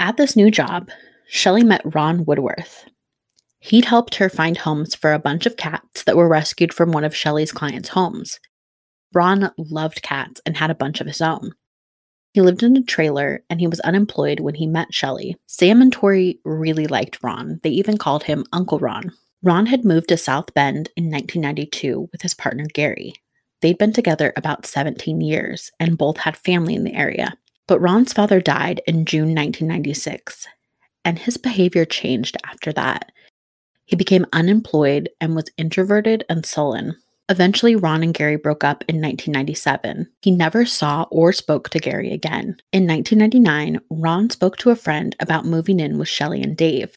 At 0.00 0.16
this 0.16 0.34
new 0.34 0.50
job, 0.50 0.90
Shelley 1.28 1.62
met 1.62 1.94
Ron 1.94 2.24
Woodworth. 2.24 2.86
He'd 3.60 3.84
helped 3.84 4.16
her 4.16 4.28
find 4.28 4.56
homes 4.56 4.96
for 4.96 5.12
a 5.12 5.20
bunch 5.20 5.46
of 5.46 5.56
cats 5.56 6.02
that 6.02 6.16
were 6.16 6.28
rescued 6.28 6.74
from 6.74 6.90
one 6.90 7.04
of 7.04 7.14
Shelley's 7.14 7.52
clients' 7.52 7.90
homes. 7.90 8.40
Ron 9.14 9.52
loved 9.56 10.02
cats 10.02 10.40
and 10.44 10.56
had 10.56 10.72
a 10.72 10.74
bunch 10.74 11.00
of 11.00 11.06
his 11.06 11.20
own. 11.20 11.52
He 12.32 12.40
lived 12.40 12.62
in 12.62 12.76
a 12.76 12.82
trailer 12.82 13.42
and 13.48 13.60
he 13.60 13.66
was 13.66 13.80
unemployed 13.80 14.40
when 14.40 14.54
he 14.54 14.66
met 14.66 14.92
Shelley. 14.94 15.36
Sam 15.46 15.80
and 15.80 15.92
Tori 15.92 16.38
really 16.44 16.86
liked 16.86 17.22
Ron. 17.22 17.60
They 17.62 17.70
even 17.70 17.98
called 17.98 18.24
him 18.24 18.44
Uncle 18.52 18.78
Ron. 18.78 19.12
Ron 19.42 19.66
had 19.66 19.84
moved 19.84 20.08
to 20.08 20.16
South 20.16 20.52
Bend 20.54 20.90
in 20.96 21.10
1992 21.10 22.08
with 22.12 22.22
his 22.22 22.34
partner 22.34 22.66
Gary. 22.74 23.14
They'd 23.60 23.78
been 23.78 23.92
together 23.92 24.32
about 24.36 24.66
17 24.66 25.20
years 25.20 25.70
and 25.80 25.98
both 25.98 26.18
had 26.18 26.36
family 26.36 26.74
in 26.74 26.84
the 26.84 26.94
area. 26.94 27.34
But 27.66 27.80
Ron's 27.80 28.12
father 28.12 28.40
died 28.40 28.80
in 28.86 29.04
June 29.04 29.34
1996, 29.34 30.46
and 31.04 31.18
his 31.18 31.36
behavior 31.36 31.84
changed 31.84 32.36
after 32.46 32.72
that. 32.72 33.12
He 33.84 33.94
became 33.94 34.26
unemployed 34.32 35.10
and 35.20 35.36
was 35.36 35.50
introverted 35.58 36.24
and 36.30 36.46
sullen. 36.46 36.96
Eventually, 37.30 37.76
Ron 37.76 38.02
and 38.02 38.14
Gary 38.14 38.36
broke 38.36 38.64
up 38.64 38.84
in 38.88 38.96
1997. 38.96 40.08
He 40.22 40.30
never 40.30 40.64
saw 40.64 41.06
or 41.10 41.32
spoke 41.32 41.68
to 41.70 41.78
Gary 41.78 42.10
again. 42.12 42.56
In 42.72 42.86
1999, 42.86 43.80
Ron 43.90 44.30
spoke 44.30 44.56
to 44.58 44.70
a 44.70 44.76
friend 44.76 45.14
about 45.20 45.44
moving 45.44 45.78
in 45.78 45.98
with 45.98 46.08
Shelley 46.08 46.42
and 46.42 46.56
Dave. 46.56 46.96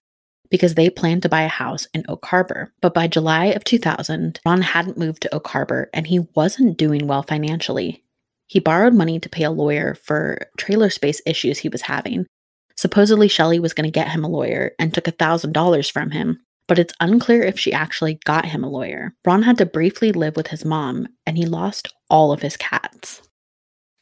because 0.52 0.76
they 0.76 0.90
planned 0.90 1.24
to 1.24 1.30
buy 1.30 1.42
a 1.42 1.48
house 1.48 1.88
in 1.94 2.04
Oak 2.08 2.26
Harbor. 2.26 2.72
But 2.82 2.94
by 2.94 3.08
July 3.08 3.46
of 3.46 3.64
2000, 3.64 4.40
Ron 4.46 4.62
hadn't 4.62 4.98
moved 4.98 5.24
to 5.24 5.34
Oak 5.34 5.48
Harbor 5.48 5.90
and 5.94 6.06
he 6.06 6.28
wasn't 6.36 6.78
doing 6.78 7.08
well 7.08 7.24
financially. 7.24 8.04
He 8.48 8.60
borrowed 8.60 8.94
money 8.94 9.18
to 9.20 9.30
pay 9.30 9.46
a 9.46 9.52
lawyer 9.52 9.96
for 9.96 10.46
trailer 10.58 10.90
space 10.90 11.22
issues 11.26 11.60
he 11.60 11.70
was 11.70 11.84
having. 11.84 12.28
Supposedly, 12.76 13.30
Shelley 13.30 13.60
was 13.60 13.74
going 13.74 13.86
to 13.86 13.92
get 13.92 14.10
him 14.10 14.26
a 14.26 14.30
lawyer 14.30 14.72
and 14.78 14.94
took 14.94 15.06
$1,000 15.06 15.92
from 15.92 16.12
him, 16.12 16.42
but 16.72 16.80
it's 16.80 16.94
unclear 17.02 17.44
if 17.44 17.60
she 17.60 17.74
actually 17.74 18.18
got 18.24 18.46
him 18.46 18.64
a 18.64 18.70
lawyer. 18.70 19.14
Ron 19.26 19.44
had 19.44 19.58
to 19.58 19.66
briefly 19.66 20.14
live 20.14 20.38
with 20.38 20.48
his 20.48 20.64
mom, 20.64 21.06
and 21.26 21.38
he 21.38 21.46
lost 21.46 21.94
all 22.10 22.32
of 22.32 22.44
his 22.44 22.56
cats. 22.56 23.22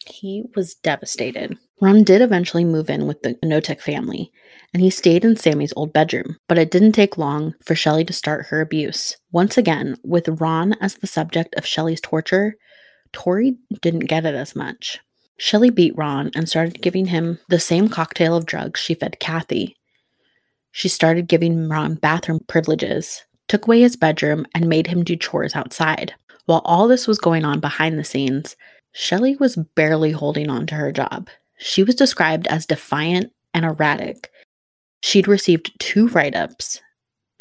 He 0.06 0.44
was 0.56 0.76
devastated. 0.76 1.58
Ron 1.82 2.04
did 2.04 2.22
eventually 2.22 2.64
move 2.64 2.88
in 2.88 3.08
with 3.08 3.24
the 3.24 3.34
Knotek 3.44 3.82
family, 3.82 4.30
and 4.72 4.84
he 4.84 4.92
stayed 4.92 5.26
in 5.26 5.36
Sammy's 5.36 5.74
old 5.76 5.94
bedroom, 5.94 6.38
but 6.48 6.60
it 6.60 6.70
didn't 6.70 6.92
take 6.92 7.18
long 7.18 7.56
for 7.66 7.74
Shelly 7.74 8.06
to 8.06 8.14
start 8.14 8.46
her 8.50 8.62
abuse. 8.62 9.18
Once 9.32 9.58
again, 9.58 9.96
with 10.04 10.40
Ron 10.40 10.74
as 10.74 10.94
the 10.94 11.08
subject 11.08 11.56
of 11.56 11.66
Shelly's 11.66 12.02
torture, 12.02 12.54
Tori 13.12 13.58
didn't 13.82 14.02
get 14.02 14.28
it 14.28 14.36
as 14.36 14.56
much. 14.56 15.00
Shelly 15.40 15.72
beat 15.72 15.98
Ron 15.98 16.30
and 16.36 16.48
started 16.48 16.84
giving 16.84 17.08
him 17.08 17.40
the 17.50 17.60
same 17.60 17.90
cocktail 17.90 18.36
of 18.36 18.46
drugs 18.46 18.80
she 18.80 18.94
fed 18.94 19.20
Kathy. 19.20 19.76
She 20.72 20.88
started 20.88 21.28
giving 21.28 21.68
Ron 21.68 21.96
bathroom 21.96 22.40
privileges, 22.48 23.24
took 23.48 23.66
away 23.66 23.82
his 23.82 23.96
bedroom, 23.96 24.46
and 24.54 24.70
made 24.70 24.88
him 24.88 25.04
do 25.04 25.16
chores 25.16 25.56
outside. 25.56 26.14
While 26.46 26.62
all 26.66 26.88
this 26.88 27.08
was 27.08 27.20
going 27.20 27.46
on 27.46 27.60
behind 27.60 27.98
the 27.98 28.04
scenes, 28.04 28.56
Shelley 28.92 29.36
was 29.36 29.56
barely 29.76 30.12
holding 30.12 30.50
on 30.50 30.66
to 30.68 30.76
her 30.76 30.92
job. 30.92 31.30
She 31.58 31.84
was 31.84 31.96
described 31.96 32.48
as 32.48 32.66
defiant 32.66 33.32
and 33.54 33.66
erratic. 33.66 34.32
She'd 35.02 35.28
received 35.28 35.80
two 35.80 36.08
write 36.08 36.36
ups. 36.36 36.82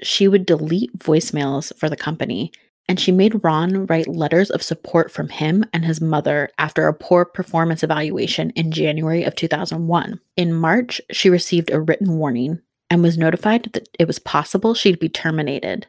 She 0.02 0.28
would 0.28 0.46
delete 0.46 0.98
voicemails 0.98 1.76
for 1.76 1.88
the 1.88 1.96
company, 1.96 2.52
and 2.88 2.98
she 2.98 3.12
made 3.12 3.42
Ron 3.44 3.86
write 3.86 4.08
letters 4.08 4.50
of 4.50 4.62
support 4.62 5.10
from 5.10 5.28
him 5.28 5.64
and 5.72 5.84
his 5.84 6.00
mother 6.00 6.48
after 6.58 6.86
a 6.86 6.94
poor 6.94 7.24
performance 7.24 7.82
evaluation 7.82 8.50
in 8.50 8.70
January 8.70 9.24
of 9.24 9.34
2001. 9.34 10.20
In 10.36 10.54
March, 10.54 11.00
she 11.10 11.28
received 11.28 11.70
a 11.70 11.80
written 11.80 12.16
warning 12.16 12.60
and 12.90 13.02
was 13.02 13.18
notified 13.18 13.70
that 13.72 13.88
it 13.98 14.06
was 14.06 14.18
possible 14.18 14.74
she'd 14.74 14.98
be 14.98 15.08
terminated. 15.08 15.86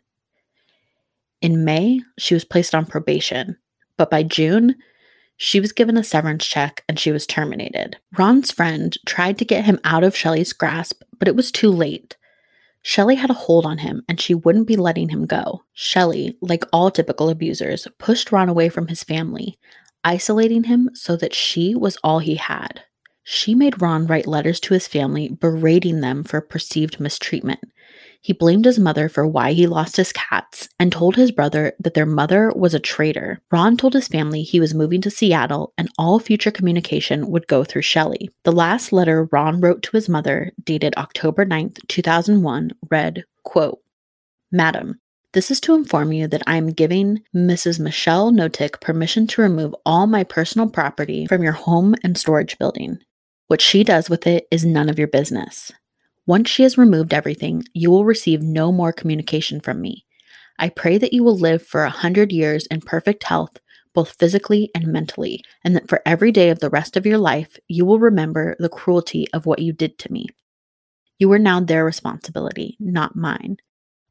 In 1.42 1.64
May, 1.64 2.02
she 2.18 2.34
was 2.34 2.44
placed 2.44 2.76
on 2.76 2.86
probation, 2.86 3.58
but 3.98 4.10
by 4.10 4.24
June, 4.24 4.76
she 5.38 5.62
was 5.62 5.72
given 5.72 5.96
a 5.96 6.04
severance 6.04 6.46
check 6.46 6.84
and 6.90 7.00
she 7.00 7.14
was 7.14 7.26
terminated. 7.26 7.98
Ron's 8.18 8.52
friend 8.52 8.96
tried 9.06 9.38
to 9.38 9.46
get 9.46 9.64
him 9.64 9.80
out 9.86 10.04
of 10.04 10.16
Shelley's 10.16 10.52
grasp, 10.52 11.02
but 11.18 11.30
it 11.30 11.36
was 11.36 11.50
too 11.50 11.70
late. 11.70 12.18
Shelley 12.82 13.16
had 13.16 13.30
a 13.30 13.34
hold 13.34 13.66
on 13.66 13.78
him 13.78 14.04
and 14.10 14.20
she 14.20 14.34
wouldn't 14.34 14.68
be 14.68 14.76
letting 14.76 15.10
him 15.10 15.26
go. 15.26 15.64
Shelley, 15.74 16.38
like 16.42 16.66
all 16.74 16.92
typical 16.92 17.30
abusers, 17.30 17.88
pushed 17.98 18.34
Ron 18.34 18.50
away 18.50 18.68
from 18.68 18.88
his 18.88 19.04
family, 19.04 19.58
isolating 20.04 20.66
him 20.66 20.90
so 20.94 21.16
that 21.16 21.34
she 21.34 21.74
was 21.74 21.98
all 22.04 22.20
he 22.20 22.36
had. 22.36 22.84
She 23.32 23.54
made 23.54 23.80
Ron 23.80 24.08
write 24.08 24.26
letters 24.26 24.60
to 24.62 24.74
his 24.74 24.88
family 24.88 25.30
berating 25.30 26.02
them 26.02 26.24
for 26.24 26.42
perceived 26.42 27.00
mistreatment. 27.00 27.60
He 28.20 28.34
blamed 28.34 28.66
his 28.66 28.80
mother 28.80 29.08
for 29.08 29.28
why 29.28 29.54
he 29.54 29.68
lost 29.68 29.98
his 29.98 30.12
cats 30.12 30.68
and 30.80 30.92
told 30.92 31.16
his 31.16 31.32
brother 31.32 31.74
that 31.80 31.94
their 31.94 32.08
mother 32.08 32.52
was 32.56 32.74
a 32.74 32.80
traitor. 32.80 33.40
Ron 33.52 33.78
told 33.78 33.94
his 33.94 34.08
family 34.08 34.42
he 34.42 34.60
was 34.60 34.74
moving 34.74 35.00
to 35.02 35.12
Seattle 35.12 35.74
and 35.78 35.92
all 35.96 36.18
future 36.18 36.50
communication 36.50 37.30
would 37.30 37.46
go 37.46 37.64
through 37.64 37.84
Shelley. 37.84 38.32
The 38.46 38.52
last 38.52 38.92
letter 38.92 39.30
Ron 39.32 39.62
wrote 39.62 39.84
to 39.84 39.92
his 39.92 40.10
mother, 40.10 40.52
dated 40.64 40.96
October 40.98 41.46
9th, 41.46 41.88
2001, 41.88 42.72
read, 42.90 43.26
quote, 43.44 43.80
Madam, 44.52 45.00
this 45.34 45.52
is 45.52 45.60
to 45.62 45.76
inform 45.76 46.14
you 46.14 46.28
that 46.30 46.42
I 46.48 46.58
am 46.58 46.72
giving 46.72 47.22
Mrs. 47.36 47.80
Michelle 47.80 48.32
Knotek 48.32 48.82
permission 48.82 49.28
to 49.28 49.44
remove 49.44 49.76
all 49.86 50.08
my 50.08 50.24
personal 50.24 50.68
property 50.68 51.28
from 51.28 51.44
your 51.44 51.54
home 51.54 51.94
and 52.04 52.18
storage 52.18 52.58
building. 52.58 52.98
What 53.50 53.62
she 53.62 53.84
does 53.84 54.12
with 54.12 54.28
it 54.28 54.48
is 54.52 54.64
none 54.64 54.90
of 54.90 55.00
your 55.00 55.08
business. 55.08 55.72
Once 56.28 56.48
she 56.52 56.62
has 56.62 56.78
removed 56.78 57.16
everything, 57.16 57.64
you 57.74 57.90
will 57.90 58.06
receive 58.06 58.44
no 58.44 58.72
more 58.72 58.94
communication 58.94 59.60
from 59.60 59.82
me. 59.82 60.06
I 60.60 60.70
pray 60.70 61.00
that 61.00 61.14
you 61.14 61.24
will 61.24 61.36
live 61.36 61.66
for 61.66 61.84
a 61.84 61.90
hundred 61.90 62.32
years 62.32 62.68
in 62.68 62.82
perfect 62.82 63.24
health, 63.24 63.58
both 63.96 64.18
physically 64.20 64.70
and 64.76 64.86
mentally, 64.86 65.42
and 65.64 65.76
that 65.76 65.90
for 65.90 66.04
every 66.06 66.32
day 66.32 66.52
of 66.52 66.60
the 66.60 66.70
rest 66.70 66.96
of 66.96 67.08
your 67.08 67.18
life, 67.18 67.58
you 67.68 67.86
will 67.86 67.98
remember 67.98 68.56
the 68.60 68.70
cruelty 68.70 69.26
of 69.34 69.48
what 69.48 69.58
you 69.58 69.74
did 69.74 69.98
to 69.98 70.14
me. 70.14 70.28
You 71.18 71.32
are 71.32 71.40
now 71.40 71.60
their 71.60 71.84
responsibility, 71.84 72.78
not 72.80 73.16
mine. 73.16 73.58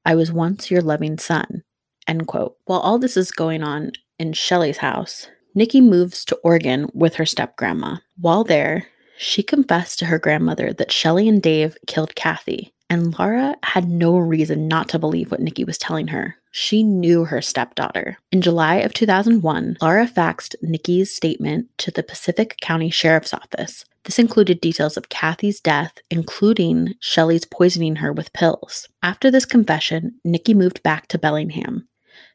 I 0.04 0.16
was 0.16 0.32
once 0.32 0.68
your 0.68 0.82
loving 0.82 1.16
son. 1.16 1.62
End 2.08 2.26
quote. 2.26 2.56
While 2.64 2.80
all 2.80 2.98
this 2.98 3.16
is 3.16 3.30
going 3.30 3.62
on 3.62 3.92
in 4.18 4.32
Shelley's 4.32 4.78
house, 4.78 5.28
Nikki 5.54 5.80
moves 5.80 6.24
to 6.24 6.40
Oregon 6.42 6.90
with 6.92 7.14
her 7.14 7.24
step 7.24 7.56
grandma. 7.56 7.98
While 8.16 8.42
there, 8.42 8.88
she 9.18 9.42
confessed 9.42 9.98
to 9.98 10.06
her 10.06 10.18
grandmother 10.18 10.72
that 10.72 10.92
Shelly 10.92 11.28
and 11.28 11.42
Dave 11.42 11.76
killed 11.86 12.14
Kathy, 12.14 12.72
and 12.88 13.18
Laura 13.18 13.56
had 13.62 13.88
no 13.88 14.16
reason 14.16 14.68
not 14.68 14.88
to 14.90 14.98
believe 14.98 15.30
what 15.30 15.40
Nikki 15.40 15.64
was 15.64 15.76
telling 15.76 16.08
her. 16.08 16.36
She 16.50 16.82
knew 16.82 17.24
her 17.24 17.42
stepdaughter. 17.42 18.18
In 18.32 18.40
July 18.40 18.76
of 18.76 18.94
2001, 18.94 19.76
Laura 19.82 20.06
faxed 20.06 20.54
Nikki's 20.62 21.14
statement 21.14 21.68
to 21.78 21.90
the 21.90 22.02
Pacific 22.02 22.56
County 22.62 22.90
Sheriff's 22.90 23.34
Office. 23.34 23.84
This 24.04 24.18
included 24.18 24.60
details 24.60 24.96
of 24.96 25.10
Kathy's 25.10 25.60
death, 25.60 25.92
including 26.10 26.94
Shelley's 27.00 27.44
poisoning 27.44 27.96
her 27.96 28.12
with 28.12 28.32
pills. 28.32 28.88
After 29.02 29.30
this 29.30 29.44
confession, 29.44 30.18
Nikki 30.24 30.54
moved 30.54 30.82
back 30.82 31.08
to 31.08 31.18
Bellingham. 31.18 31.86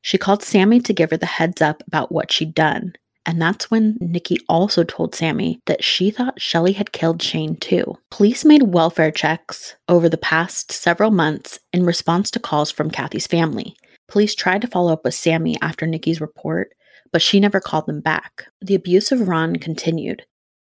She 0.02 0.17
called 0.17 0.43
Sammy 0.43 0.80
to 0.82 0.93
give 0.93 1.10
her 1.10 1.17
the 1.17 1.26
heads 1.26 1.62
up 1.62 1.82
about 1.88 2.12
what 2.12 2.32
she'd 2.32 2.54
done. 2.54 2.93
And 3.26 3.42
that's 3.42 3.72
when 3.72 3.98
Nikki 4.02 4.38
also 4.50 4.84
told 4.84 5.16
Sammy 5.16 5.60
that 5.66 5.84
she 5.84 6.12
thought 6.12 6.42
Shelley 6.42 6.74
had 6.74 6.92
killed 6.92 7.22
Shane 7.22 7.56
too. 7.56 7.98
Police 8.12 8.44
made 8.44 8.74
welfare 8.74 9.12
checks 9.12 9.76
over 9.88 10.10
the 10.10 10.18
past 10.18 10.72
several 10.72 11.12
months 11.12 11.60
in 11.72 11.86
response 11.86 12.30
to 12.32 12.40
calls 12.40 12.70
from 12.70 12.92
Kathy's 12.92 13.28
family. 13.28 13.76
Police 14.10 14.36
tried 14.36 14.62
to 14.62 14.68
follow 14.68 14.92
up 14.92 15.06
with 15.06 15.14
Sammy 15.14 15.58
after 15.62 15.88
Nikki's 15.88 16.20
report, 16.20 16.74
but 17.12 17.22
she 17.22 17.40
never 17.40 17.62
called 17.62 17.86
them 17.86 18.02
back. 18.02 18.46
The 18.62 18.76
abuse 18.76 19.12
of 19.12 19.28
Ron 19.28 19.56
continued. 19.56 20.26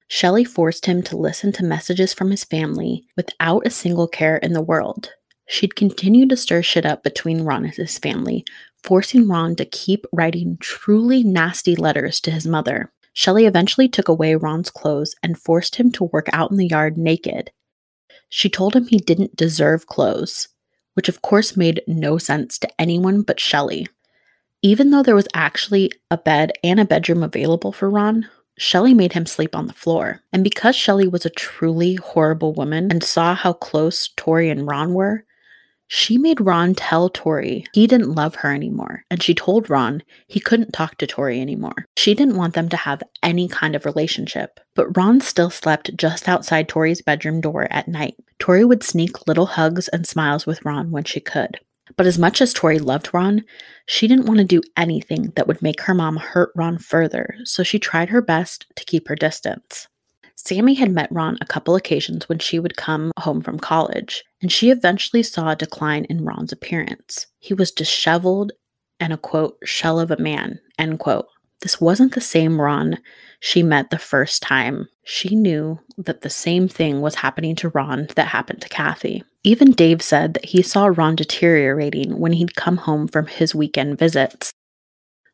Shelley 0.09 0.45
forced 0.45 0.87
him 0.87 1.03
to 1.03 1.17
listen 1.17 1.51
to 1.53 1.65
messages 1.65 2.15
from 2.15 2.31
his 2.31 2.45
family 2.45 3.05
without 3.17 3.67
a 3.67 3.71
single 3.71 4.07
care 4.07 4.37
in 4.37 4.53
the 4.53 4.63
world. 4.63 5.11
She'd 5.49 5.77
continue 5.77 6.27
to 6.29 6.37
stir 6.37 6.63
shit 6.63 6.87
up 6.87 7.03
between 7.03 7.43
Ron 7.43 7.65
and 7.65 7.75
his 7.75 7.99
family, 7.99 8.45
forcing 8.83 9.29
Ron 9.29 9.57
to 9.57 9.65
keep 9.65 10.07
writing 10.13 10.57
truly 10.61 11.23
nasty 11.23 11.75
letters 11.75 12.21
to 12.23 12.31
his 12.31 12.47
mother. 12.47 12.93
Shelley 13.13 13.47
eventually 13.47 13.89
took 13.89 14.09
away 14.09 14.35
Ron's 14.35 14.71
clothes 14.71 15.15
and 15.23 15.39
forced 15.39 15.77
him 15.77 15.91
to 15.93 16.05
work 16.05 16.29
out 16.33 16.51
in 16.51 16.57
the 16.57 16.67
yard 16.67 16.99
naked. 16.99 17.51
She 18.29 18.49
told 18.49 18.75
him 18.75 18.87
he 18.87 18.99
didn't 18.99 19.37
deserve 19.37 19.87
clothes, 19.87 20.49
which 20.95 21.09
of 21.09 21.23
course 21.23 21.57
made 21.57 21.83
no 21.87 22.19
sense 22.19 22.59
to 22.59 22.81
anyone 22.81 23.23
but 23.23 23.41
Shelley. 23.41 23.89
Even 24.63 24.91
though 24.91 25.03
there 25.03 25.15
was 25.15 25.29
actually 25.35 25.93
a 26.11 26.19
bed 26.19 26.53
and 26.65 26.81
a 26.81 26.85
bedroom 26.85 27.23
available 27.23 27.73
for 27.73 27.91
Ron, 27.91 28.29
Shelley 28.59 28.95
made 28.95 29.13
him 29.13 29.27
sleep 29.27 29.55
on 29.55 29.67
the 29.67 29.75
floor. 29.75 30.23
And 30.33 30.43
because 30.43 30.75
Shelley 30.75 31.07
was 31.07 31.27
a 31.27 31.31
truly 31.31 31.97
horrible 31.97 32.55
woman 32.55 32.91
and 32.91 33.05
saw 33.05 33.35
how 33.35 33.53
close 33.53 34.09
Tori 34.17 34.49
and 34.49 34.67
Ron 34.67 34.95
were, 34.95 35.26
she 35.89 36.19
made 36.19 36.41
Ron 36.41 36.75
tell 36.75 37.09
Tori 37.09 37.65
he 37.73 37.87
didn't 37.87 38.15
love 38.15 38.37
her 38.37 38.53
anymore, 38.53 39.05
and 39.11 39.23
she 39.23 39.35
told 39.35 39.71
Ron 39.71 40.03
he 40.27 40.41
couldn't 40.41 40.73
talk 40.73 40.97
to 40.99 41.07
Tori 41.07 41.41
anymore. 41.41 41.87
She 41.97 42.15
didn't 42.15 42.37
want 42.37 42.55
them 42.55 42.69
to 42.71 42.77
have 42.77 43.03
any 43.23 43.49
kind 43.49 43.77
of 43.77 43.85
relationship. 43.85 44.59
But 44.75 44.97
Ron 44.97 45.21
still 45.21 45.51
slept 45.51 45.97
just 45.97 46.29
outside 46.29 46.69
Tori's 46.69 47.03
bedroom 47.03 47.41
door 47.41 47.69
at 47.71 47.89
night. 47.89 48.17
Tori 48.39 48.65
would 48.65 48.83
sneak 48.83 49.27
little 49.27 49.47
hugs 49.47 49.89
and 49.89 50.07
smiles 50.07 50.47
with 50.47 50.65
Ron 50.65 50.91
when 50.91 51.05
she 51.05 51.21
could. 51.21 51.59
But 51.97 52.07
as 52.07 52.19
much 52.19 52.41
as 52.43 52.53
Tori 52.53 52.79
loved 52.79 53.11
Ron, 53.15 53.45
she 53.87 54.09
didn't 54.09 54.27
want 54.27 54.39
to 54.39 54.45
do 54.45 54.63
anything 54.77 55.33
that 55.37 55.47
would 55.47 55.63
make 55.63 55.83
her 55.83 55.95
mom 55.95 56.17
hurt 56.17 56.51
Ron 56.55 56.79
further, 56.79 57.37
so 57.45 57.63
she 57.63 57.79
tried 57.79 58.09
her 58.11 58.21
best 58.21 58.67
to 58.75 58.85
keep 58.85 59.09
her 59.09 59.15
distance. 59.15 59.89
Sammy 60.47 60.75
had 60.75 60.93
met 60.93 61.11
Ron 61.11 61.37
a 61.41 61.47
couple 61.47 61.75
occasions 61.75 62.29
when 62.29 62.39
she 62.39 62.61
would 62.61 62.77
come 62.77 63.11
home 63.19 63.41
from 63.41 63.59
college, 63.59 64.23
and 64.41 64.53
she 64.53 64.71
eventually 64.71 65.25
saw 65.25 65.51
a 65.51 65.57
decline 65.57 66.05
in 66.05 66.25
Ron's 66.25 66.53
appearance. 66.53 67.27
He 67.41 67.53
was 67.53 67.73
disheveled 67.73 68.53
and 69.01 69.13
a 69.13 69.17
quote, 69.17 69.59
shell 69.65 69.99
of 69.99 70.13
a 70.13 70.17
man, 70.17 70.61
end 70.79 71.01
quote. 71.01 71.27
This 71.63 71.81
wasn't 71.81 72.15
the 72.15 72.21
same 72.21 72.61
Ron 72.61 72.99
she 73.41 73.65
met 73.65 73.91
the 73.91 73.99
first 73.99 74.41
time. 74.41 74.89
She 75.05 75.35
knew 75.35 75.81
that 75.99 76.21
the 76.21 76.31
same 76.31 76.69
thing 76.69 77.01
was 77.01 77.17
happening 77.17 77.57
to 77.57 77.71
Ron 77.71 78.07
that 78.15 78.29
happened 78.29 78.63
to 78.63 78.69
Kathy. 78.69 79.25
Even 79.43 79.73
Dave 79.73 80.01
said 80.01 80.35
that 80.35 80.45
he 80.45 80.63
saw 80.63 80.87
Ron 80.87 81.17
deteriorating 81.17 82.21
when 82.21 82.35
he'd 82.35 82.55
come 82.55 82.77
home 82.77 83.09
from 83.09 83.27
his 83.27 83.53
weekend 83.53 83.99
visits. 83.99 84.53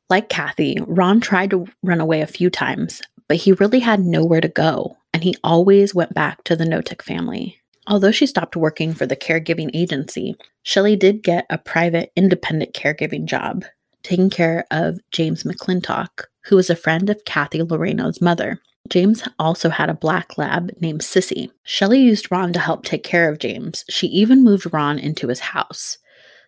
Like 0.08 0.28
Kathy, 0.28 0.78
Ron 0.86 1.20
tried 1.20 1.50
to 1.50 1.66
run 1.82 2.00
away 2.00 2.22
a 2.22 2.26
few 2.26 2.50
times, 2.50 3.02
but 3.32 3.38
he 3.38 3.52
really 3.52 3.80
had 3.80 4.04
nowhere 4.04 4.42
to 4.42 4.48
go 4.48 4.94
and 5.14 5.24
he 5.24 5.34
always 5.42 5.94
went 5.94 6.12
back 6.12 6.44
to 6.44 6.54
the 6.54 6.66
Knotek 6.66 7.00
family. 7.00 7.58
Although 7.86 8.10
she 8.10 8.26
stopped 8.26 8.56
working 8.56 8.92
for 8.92 9.06
the 9.06 9.16
caregiving 9.16 9.70
agency, 9.72 10.36
Shelley 10.62 10.96
did 10.96 11.22
get 11.22 11.46
a 11.48 11.56
private 11.56 12.12
independent 12.14 12.74
caregiving 12.74 13.24
job, 13.24 13.64
taking 14.02 14.28
care 14.28 14.66
of 14.70 14.98
James 15.12 15.44
McClintock, 15.44 16.24
who 16.44 16.56
was 16.56 16.68
a 16.68 16.76
friend 16.76 17.08
of 17.08 17.24
Kathy 17.24 17.62
Loreno's 17.62 18.20
mother. 18.20 18.60
James 18.90 19.26
also 19.38 19.70
had 19.70 19.88
a 19.88 19.94
black 19.94 20.36
lab 20.36 20.70
named 20.82 21.00
Sissy. 21.00 21.50
Shelley 21.62 22.00
used 22.00 22.30
Ron 22.30 22.52
to 22.52 22.60
help 22.60 22.84
take 22.84 23.02
care 23.02 23.30
of 23.30 23.38
James. 23.38 23.82
She 23.88 24.08
even 24.08 24.44
moved 24.44 24.70
Ron 24.74 24.98
into 24.98 25.28
his 25.28 25.40
house. 25.40 25.96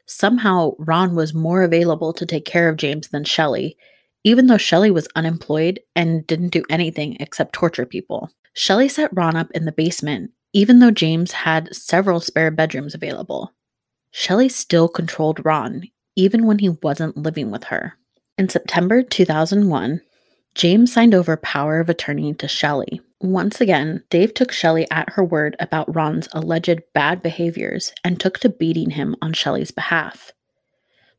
Somehow, 0.05 0.73
Ron 0.79 1.15
was 1.15 1.33
more 1.33 1.63
available 1.63 2.13
to 2.13 2.27
take 2.27 2.45
care 2.45 2.69
of 2.69 2.77
James 2.77 3.09
than 3.09 3.25
Shelley, 3.25 3.79
even 4.25 4.47
though 4.47 4.59
Shelley 4.59 4.91
was 4.91 5.09
unemployed 5.15 5.81
and 5.95 6.27
didn't 6.27 6.49
do 6.49 6.65
anything 6.69 7.17
except 7.21 7.53
torture 7.53 7.87
people. 7.87 8.31
Shelley 8.55 8.89
set 8.89 9.15
Ron 9.15 9.37
up 9.37 9.51
in 9.53 9.67
the 9.67 9.73
basement, 9.73 10.33
even 10.53 10.79
though 10.79 10.91
James 10.91 11.33
had 11.33 11.75
several 11.75 12.21
spare 12.21 12.51
bedrooms 12.51 12.95
available. 12.95 13.53
Shelley 14.11 14.49
still 14.49 14.89
controlled 14.89 15.45
Ron, 15.45 15.83
even 16.17 16.47
when 16.47 16.61
he 16.61 16.69
wasn't 16.69 17.17
living 17.17 17.51
with 17.51 17.65
her. 17.65 17.99
In 18.39 18.49
September 18.49 19.03
2001, 19.03 20.01
James 20.55 20.93
signed 20.93 21.15
over 21.15 21.37
power 21.37 21.81
of 21.81 21.89
attorney 21.89 22.33
to 22.35 22.47
Shelley. 22.47 23.01
Once 23.21 23.61
again, 23.61 24.05
Dave 24.09 24.33
took 24.35 24.53
Shelley 24.53 24.89
at 24.91 25.11
her 25.11 25.25
word 25.25 25.57
about 25.59 25.93
Ron's 25.93 26.29
alleged 26.33 26.81
bad 26.93 27.23
behaviors 27.23 27.93
and 28.05 28.21
took 28.21 28.39
to 28.41 28.49
beating 28.49 28.91
him 28.91 29.17
on 29.21 29.33
Shelley's 29.33 29.73
behalf. 29.73 30.31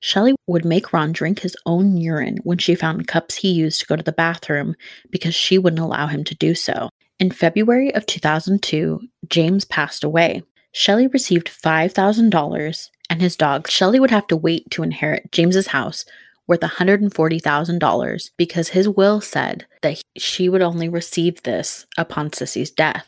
Shelley 0.05 0.35
would 0.45 0.65
make 0.65 0.93
Ron 0.93 1.13
drink 1.13 1.39
his 1.39 1.57
own 1.65 1.97
urine 1.97 2.37
when 2.43 2.59
she 2.59 2.75
found 2.75 3.07
cups 3.07 3.33
he 3.33 3.51
used 3.51 3.79
to 3.79 3.87
go 3.87 3.95
to 3.95 4.03
the 4.03 4.11
bathroom 4.11 4.75
because 5.09 5.33
she 5.33 5.57
wouldn't 5.57 5.81
allow 5.81 6.05
him 6.05 6.23
to 6.25 6.35
do 6.35 6.53
so. 6.53 6.89
In 7.19 7.31
February 7.31 7.91
of 7.95 8.05
2002, 8.05 8.99
James 9.27 9.65
passed 9.65 10.03
away. 10.03 10.43
Shelley 10.71 11.07
received 11.07 11.47
$5,000 11.47 12.89
and 13.09 13.19
his 13.19 13.35
dog. 13.35 13.67
Shelley 13.67 13.99
would 13.99 14.11
have 14.11 14.27
to 14.27 14.37
wait 14.37 14.69
to 14.69 14.83
inherit 14.83 15.31
James's 15.31 15.67
house 15.69 16.05
worth 16.45 16.59
$140,000 16.59 18.29
because 18.37 18.69
his 18.69 18.87
will 18.87 19.21
said 19.21 19.65
that 19.81 20.03
she 20.15 20.49
would 20.49 20.61
only 20.61 20.87
receive 20.87 21.41
this 21.41 21.87
upon 21.97 22.29
Sissy's 22.29 22.69
death. 22.69 23.07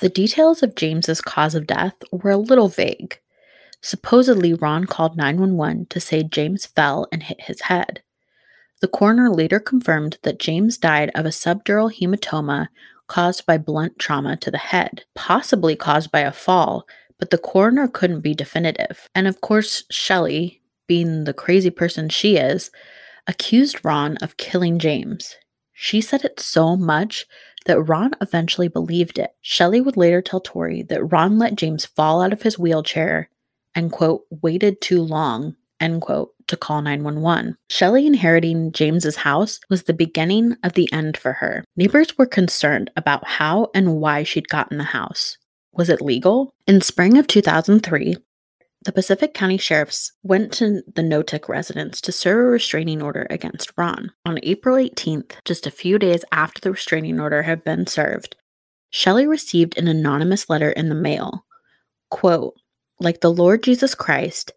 The 0.00 0.08
details 0.08 0.62
of 0.62 0.76
James's 0.76 1.20
cause 1.20 1.54
of 1.54 1.66
death 1.66 1.96
were 2.10 2.30
a 2.30 2.38
little 2.38 2.68
vague. 2.68 3.18
Supposedly, 3.80 4.54
Ron 4.54 4.84
called 4.84 5.16
911 5.16 5.86
to 5.86 6.00
say 6.00 6.22
James 6.22 6.66
fell 6.66 7.06
and 7.12 7.22
hit 7.22 7.42
his 7.42 7.62
head. 7.62 8.02
The 8.80 8.88
coroner 8.88 9.30
later 9.30 9.58
confirmed 9.58 10.18
that 10.22 10.38
James 10.38 10.78
died 10.78 11.10
of 11.14 11.26
a 11.26 11.30
subdural 11.30 11.92
hematoma 11.92 12.68
caused 13.08 13.46
by 13.46 13.58
blunt 13.58 13.98
trauma 13.98 14.36
to 14.36 14.50
the 14.50 14.58
head, 14.58 15.04
possibly 15.14 15.74
caused 15.74 16.12
by 16.12 16.20
a 16.20 16.32
fall, 16.32 16.86
but 17.18 17.30
the 17.30 17.38
coroner 17.38 17.88
couldn't 17.88 18.20
be 18.20 18.34
definitive. 18.34 19.08
And 19.14 19.26
of 19.26 19.40
course, 19.40 19.84
Shelley, 19.90 20.60
being 20.86 21.24
the 21.24 21.32
crazy 21.32 21.70
person 21.70 22.08
she 22.08 22.36
is, 22.36 22.70
accused 23.26 23.84
Ron 23.84 24.16
of 24.18 24.36
killing 24.36 24.78
James. 24.78 25.36
She 25.72 26.00
said 26.00 26.24
it 26.24 26.40
so 26.40 26.76
much 26.76 27.26
that 27.66 27.80
Ron 27.82 28.12
eventually 28.20 28.68
believed 28.68 29.18
it. 29.18 29.30
Shelley 29.40 29.80
would 29.80 29.96
later 29.96 30.22
tell 30.22 30.40
Tori 30.40 30.82
that 30.82 31.12
Ron 31.12 31.38
let 31.38 31.56
James 31.56 31.84
fall 31.84 32.22
out 32.22 32.32
of 32.32 32.42
his 32.42 32.58
wheelchair 32.58 33.28
and, 33.78 33.92
quote, 33.92 34.24
waited 34.42 34.80
too 34.80 35.00
long, 35.00 35.54
end 35.78 36.02
quote, 36.02 36.30
to 36.48 36.56
call 36.56 36.82
911. 36.82 37.56
Shelley 37.70 38.08
inheriting 38.08 38.72
James's 38.72 39.14
house 39.14 39.60
was 39.70 39.84
the 39.84 39.92
beginning 39.92 40.56
of 40.64 40.72
the 40.72 40.92
end 40.92 41.16
for 41.16 41.34
her. 41.34 41.64
Neighbors 41.76 42.18
were 42.18 42.26
concerned 42.26 42.90
about 42.96 43.24
how 43.24 43.68
and 43.76 44.00
why 44.00 44.24
she'd 44.24 44.48
gotten 44.48 44.78
the 44.78 44.84
house. 44.84 45.38
Was 45.72 45.88
it 45.88 46.00
legal? 46.00 46.52
In 46.66 46.80
spring 46.80 47.18
of 47.18 47.28
2003, 47.28 48.16
the 48.84 48.90
Pacific 48.90 49.32
County 49.32 49.58
Sheriffs 49.58 50.10
went 50.24 50.52
to 50.54 50.82
the 50.92 51.02
Knotek 51.02 51.48
residence 51.48 52.00
to 52.00 52.10
serve 52.10 52.48
a 52.48 52.50
restraining 52.50 53.00
order 53.00 53.28
against 53.30 53.70
Ron. 53.76 54.10
On 54.26 54.40
April 54.42 54.74
18th, 54.74 55.34
just 55.44 55.68
a 55.68 55.70
few 55.70 56.00
days 56.00 56.24
after 56.32 56.60
the 56.60 56.72
restraining 56.72 57.20
order 57.20 57.42
had 57.42 57.62
been 57.62 57.86
served, 57.86 58.34
Shelley 58.90 59.28
received 59.28 59.78
an 59.78 59.86
anonymous 59.86 60.50
letter 60.50 60.72
in 60.72 60.88
the 60.88 60.96
mail. 60.96 61.44
Quote, 62.10 62.54
like 63.00 63.20
the 63.20 63.32
Lord 63.32 63.62
Jesus 63.62 63.94
Christ, 63.94 64.52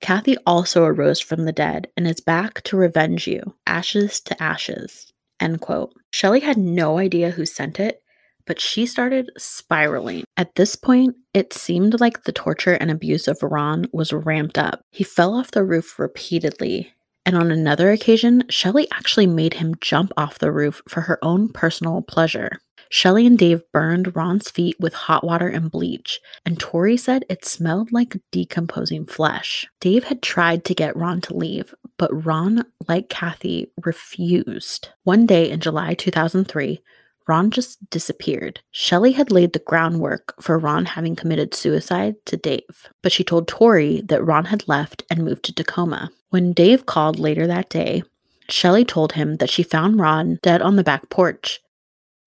Kathy 0.00 0.36
also 0.46 0.84
arose 0.84 1.20
from 1.20 1.44
the 1.44 1.52
dead 1.52 1.88
and 1.96 2.06
is 2.06 2.20
back 2.20 2.62
to 2.64 2.76
revenge 2.76 3.26
you, 3.26 3.54
ashes 3.66 4.20
to 4.20 4.42
ashes. 4.42 5.12
End 5.40 5.60
quote. 5.60 5.94
Shelley 6.12 6.40
had 6.40 6.58
no 6.58 6.98
idea 6.98 7.30
who 7.30 7.46
sent 7.46 7.80
it, 7.80 8.02
but 8.46 8.60
she 8.60 8.86
started 8.86 9.30
spiraling. 9.36 10.24
At 10.36 10.54
this 10.54 10.76
point, 10.76 11.16
it 11.34 11.52
seemed 11.52 12.00
like 12.00 12.24
the 12.24 12.32
torture 12.32 12.74
and 12.74 12.90
abuse 12.90 13.26
of 13.28 13.42
Ron 13.42 13.86
was 13.92 14.12
ramped 14.12 14.58
up. 14.58 14.80
He 14.90 15.04
fell 15.04 15.34
off 15.34 15.50
the 15.50 15.64
roof 15.64 15.98
repeatedly, 15.98 16.92
and 17.24 17.36
on 17.36 17.50
another 17.50 17.90
occasion, 17.90 18.44
Shelley 18.48 18.86
actually 18.92 19.26
made 19.26 19.54
him 19.54 19.74
jump 19.80 20.12
off 20.16 20.38
the 20.38 20.52
roof 20.52 20.80
for 20.88 21.02
her 21.02 21.18
own 21.22 21.48
personal 21.48 22.02
pleasure. 22.02 22.52
Shelley 22.88 23.26
and 23.26 23.38
Dave 23.38 23.62
burned 23.72 24.14
Ron's 24.14 24.50
feet 24.50 24.76
with 24.78 24.94
hot 24.94 25.24
water 25.24 25.48
and 25.48 25.70
bleach, 25.70 26.20
and 26.44 26.58
Tori 26.58 26.96
said 26.96 27.24
it 27.28 27.44
smelled 27.44 27.92
like 27.92 28.20
decomposing 28.30 29.06
flesh. 29.06 29.66
Dave 29.80 30.04
had 30.04 30.22
tried 30.22 30.64
to 30.64 30.74
get 30.74 30.96
Ron 30.96 31.20
to 31.22 31.36
leave, 31.36 31.74
but 31.98 32.24
Ron, 32.24 32.64
like 32.88 33.08
Kathy, 33.08 33.70
refused. 33.84 34.88
One 35.04 35.26
day 35.26 35.50
in 35.50 35.60
July 35.60 35.94
2003, 35.94 36.80
Ron 37.28 37.50
just 37.50 37.90
disappeared. 37.90 38.60
Shelley 38.70 39.12
had 39.12 39.32
laid 39.32 39.52
the 39.52 39.58
groundwork 39.58 40.40
for 40.40 40.58
Ron 40.58 40.84
having 40.84 41.16
committed 41.16 41.54
suicide 41.54 42.14
to 42.26 42.36
Dave, 42.36 42.88
but 43.02 43.10
she 43.10 43.24
told 43.24 43.48
Tori 43.48 44.00
that 44.02 44.24
Ron 44.24 44.44
had 44.46 44.68
left 44.68 45.02
and 45.10 45.24
moved 45.24 45.44
to 45.44 45.54
Tacoma. 45.54 46.10
When 46.30 46.52
Dave 46.52 46.86
called 46.86 47.18
later 47.18 47.46
that 47.46 47.68
day, 47.68 48.04
Shelley 48.48 48.84
told 48.84 49.12
him 49.12 49.38
that 49.38 49.50
she 49.50 49.64
found 49.64 49.98
Ron 49.98 50.38
dead 50.42 50.62
on 50.62 50.76
the 50.76 50.84
back 50.84 51.10
porch. 51.10 51.60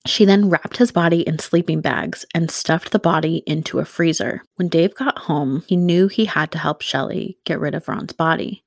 She 0.05 0.25
then 0.25 0.49
wrapped 0.49 0.77
his 0.77 0.91
body 0.91 1.21
in 1.21 1.39
sleeping 1.39 1.81
bags 1.81 2.25
and 2.33 2.49
stuffed 2.49 2.91
the 2.91 2.99
body 2.99 3.43
into 3.45 3.79
a 3.79 3.85
freezer. 3.85 4.43
When 4.55 4.69
Dave 4.69 4.95
got 4.95 5.19
home, 5.19 5.63
he 5.67 5.75
knew 5.75 6.07
he 6.07 6.25
had 6.25 6.51
to 6.51 6.57
help 6.57 6.81
Shelley 6.81 7.37
get 7.45 7.59
rid 7.59 7.75
of 7.75 7.87
Ron's 7.87 8.13
body. 8.13 8.63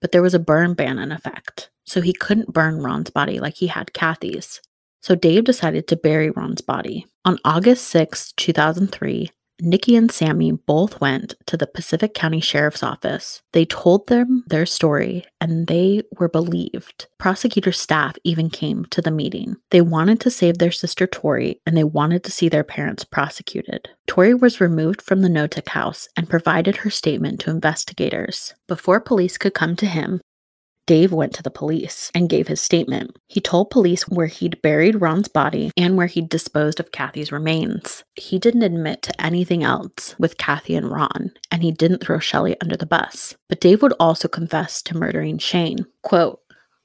But 0.00 0.12
there 0.12 0.22
was 0.22 0.34
a 0.34 0.40
burn 0.40 0.74
ban 0.74 0.98
in 0.98 1.12
effect, 1.12 1.70
so 1.84 2.00
he 2.00 2.12
couldn't 2.12 2.52
burn 2.52 2.82
Ron's 2.82 3.10
body 3.10 3.38
like 3.38 3.54
he 3.54 3.68
had 3.68 3.92
Kathy's. 3.92 4.60
So 5.00 5.14
Dave 5.14 5.44
decided 5.44 5.86
to 5.88 5.96
bury 5.96 6.30
Ron's 6.30 6.60
body. 6.60 7.06
On 7.24 7.38
August 7.44 7.86
6, 7.88 8.32
2003, 8.32 9.30
Nikki 9.60 9.96
and 9.96 10.12
Sammy 10.12 10.52
both 10.52 11.00
went 11.00 11.34
to 11.46 11.56
the 11.56 11.66
Pacific 11.66 12.12
County 12.12 12.40
Sheriff's 12.40 12.82
Office. 12.82 13.42
They 13.52 13.64
told 13.64 14.06
them 14.06 14.44
their 14.48 14.66
story 14.66 15.24
and 15.40 15.66
they 15.66 16.02
were 16.18 16.28
believed. 16.28 17.06
Prosecutor 17.18 17.72
staff 17.72 18.16
even 18.22 18.50
came 18.50 18.84
to 18.86 19.00
the 19.00 19.10
meeting. 19.10 19.56
They 19.70 19.80
wanted 19.80 20.20
to 20.20 20.30
save 20.30 20.58
their 20.58 20.72
sister 20.72 21.06
Tori 21.06 21.60
and 21.64 21.76
they 21.76 21.84
wanted 21.84 22.22
to 22.24 22.32
see 22.32 22.48
their 22.48 22.64
parents 22.64 23.04
prosecuted. 23.04 23.88
Tori 24.06 24.34
was 24.34 24.60
removed 24.60 25.00
from 25.00 25.22
the 25.22 25.28
Knotek 25.28 25.68
house 25.68 26.08
and 26.16 26.28
provided 26.28 26.76
her 26.76 26.90
statement 26.90 27.40
to 27.40 27.50
investigators. 27.50 28.54
Before 28.68 29.00
police 29.00 29.38
could 29.38 29.54
come 29.54 29.74
to 29.76 29.86
him, 29.86 30.20
Dave 30.86 31.12
went 31.12 31.34
to 31.34 31.42
the 31.42 31.50
police 31.50 32.12
and 32.14 32.28
gave 32.28 32.46
his 32.46 32.60
statement. 32.60 33.16
He 33.26 33.40
told 33.40 33.70
police 33.70 34.06
where 34.08 34.28
he'd 34.28 34.62
buried 34.62 35.00
Ron's 35.00 35.26
body 35.26 35.72
and 35.76 35.96
where 35.96 36.06
he'd 36.06 36.28
disposed 36.28 36.78
of 36.78 36.92
Kathy's 36.92 37.32
remains. 37.32 38.04
He 38.14 38.38
didn't 38.38 38.62
admit 38.62 39.02
to 39.02 39.20
anything 39.20 39.64
else 39.64 40.14
with 40.18 40.38
Kathy 40.38 40.76
and 40.76 40.90
Ron, 40.90 41.32
and 41.50 41.64
he 41.64 41.72
didn't 41.72 42.04
throw 42.04 42.20
Shelley 42.20 42.56
under 42.60 42.76
the 42.76 42.86
bus. 42.86 43.36
But 43.48 43.60
Dave 43.60 43.82
would 43.82 43.94
also 43.98 44.28
confess 44.28 44.80
to 44.82 44.96
murdering 44.96 45.38
Shane. 45.38 45.86
Quote, 46.02 46.40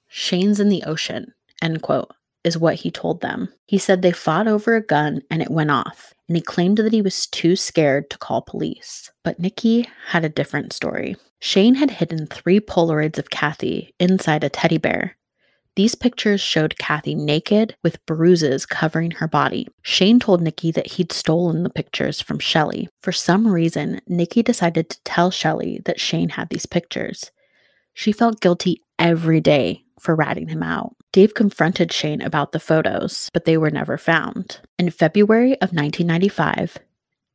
Shane's 0.08 0.60
in 0.60 0.70
the 0.70 0.84
ocean, 0.84 1.34
end 1.62 1.84
quote, 1.84 2.12
is 2.44 2.58
what 2.58 2.76
he 2.76 2.92
told 2.92 3.22
them. 3.22 3.50
He 3.68 3.78
said 3.78 4.02
they 4.02 4.12
fought 4.12 4.48
over 4.48 4.76
a 4.76 4.86
gun 4.86 5.22
and 5.30 5.42
it 5.42 5.52
went 5.52 5.72
off, 5.72 6.14
and 6.28 6.36
he 6.36 6.42
claimed 6.42 6.78
that 6.78 6.94
he 6.94 7.02
was 7.02 7.28
too 7.28 7.56
scared 7.56 8.10
to 8.10 8.18
call 8.18 8.42
police. 8.42 9.12
But 9.24 9.40
Nikki 9.40 9.88
had 10.08 10.26
a 10.26 10.30
different 10.30 10.74
story. 10.74 11.16
Shane 11.40 11.76
had 11.76 11.92
hidden 11.92 12.28
three 12.28 12.60
Polaroids 12.60 13.18
of 13.18 13.30
Kathy 13.30 13.94
inside 14.00 14.44
a 14.44 14.50
teddy 14.50 14.78
bear. 14.78 15.18
These 15.76 15.96
pictures 15.96 16.42
showed 16.42 16.78
Kathy 16.78 17.16
naked 17.16 17.76
with 17.82 18.06
bruises 18.06 18.66
covering 18.66 19.12
her 19.12 19.28
body. 19.28 19.68
Shane 19.84 20.20
told 20.20 20.42
Nikki 20.42 20.72
that 20.72 20.94
he'd 20.94 21.14
stolen 21.14 21.64
the 21.64 21.70
pictures 21.70 22.20
from 22.20 22.40
Shelley. 22.40 22.90
For 23.02 23.14
some 23.14 23.48
reason, 23.48 24.02
Nikki 24.06 24.44
decided 24.44 24.90
to 24.90 25.04
tell 25.06 25.32
Shelley 25.32 25.82
that 25.86 26.00
Shane 26.00 26.30
had 26.30 26.50
these 26.50 26.66
pictures. 26.66 27.32
She 27.94 28.12
felt 28.12 28.42
guilty 28.42 28.82
every 29.00 29.40
day 29.40 29.84
for 30.00 30.14
ratting 30.14 30.50
him 30.50 30.62
out. 30.62 30.96
Dave 31.14 31.34
confronted 31.34 31.92
Shane 31.92 32.22
about 32.22 32.54
the 32.54 32.60
photos, 32.60 33.30
but 33.34 33.44
they 33.44 33.58
were 33.58 33.70
never 33.70 33.98
found. 33.98 34.62
In 34.80 34.90
February 34.90 35.54
of 35.56 35.74
1995, 35.74 36.78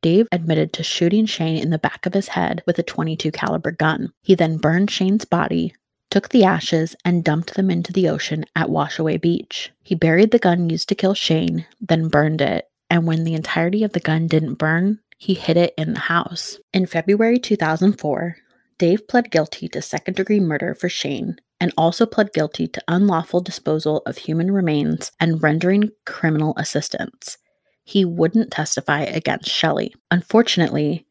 Dave 0.01 0.27
admitted 0.31 0.73
to 0.73 0.83
shooting 0.83 1.27
Shane 1.27 1.61
in 1.61 1.69
the 1.69 1.77
back 1.77 2.07
of 2.07 2.13
his 2.13 2.29
head 2.29 2.63
with 2.65 2.79
a 2.79 2.83
22 2.83 3.31
caliber 3.31 3.71
gun. 3.71 4.13
He 4.21 4.33
then 4.33 4.57
burned 4.57 4.89
Shane's 4.89 5.25
body, 5.25 5.75
took 6.09 6.29
the 6.29 6.43
ashes 6.43 6.95
and 7.05 7.23
dumped 7.23 7.53
them 7.53 7.69
into 7.69 7.93
the 7.93 8.09
ocean 8.09 8.45
at 8.55 8.69
Washaway 8.69 9.21
Beach. 9.21 9.71
He 9.83 9.93
buried 9.93 10.31
the 10.31 10.39
gun 10.39 10.71
used 10.71 10.89
to 10.89 10.95
kill 10.95 11.13
Shane, 11.13 11.67
then 11.79 12.07
burned 12.07 12.41
it, 12.41 12.65
and 12.89 13.05
when 13.05 13.25
the 13.25 13.35
entirety 13.35 13.83
of 13.83 13.93
the 13.93 13.99
gun 13.99 14.25
didn't 14.25 14.55
burn, 14.55 14.99
he 15.19 15.35
hid 15.35 15.57
it 15.57 15.75
in 15.77 15.93
the 15.93 15.99
house. 15.99 16.57
In 16.73 16.87
February 16.87 17.37
2004, 17.37 18.37
Dave 18.79 19.07
pled 19.07 19.29
guilty 19.29 19.67
to 19.69 19.81
second 19.83 20.15
degree 20.15 20.39
murder 20.39 20.73
for 20.73 20.89
Shane 20.89 21.37
and 21.59 21.73
also 21.77 22.05
pled 22.05 22.33
guilty 22.33 22.67
to 22.67 22.83
unlawful 22.87 23.41
disposal 23.41 24.01
of 24.05 24.17
human 24.17 24.51
remains 24.51 25.11
and 25.19 25.41
rendering 25.41 25.91
criminal 26.05 26.53
assistance. 26.57 27.37
He 27.83 28.03
wouldn't 28.03 28.51
testify 28.51 29.01
against 29.01 29.49
Shelley. 29.49 29.95
Unfortunately, 30.11 31.05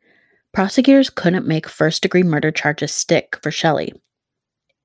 prosecutors 0.53 1.11
couldn't 1.11 1.47
make 1.47 1.69
first 1.69 2.03
degree 2.03 2.23
murder 2.23 2.51
charges 2.51 2.93
stick 2.93 3.39
for 3.43 3.51
Shelley. 3.51 3.93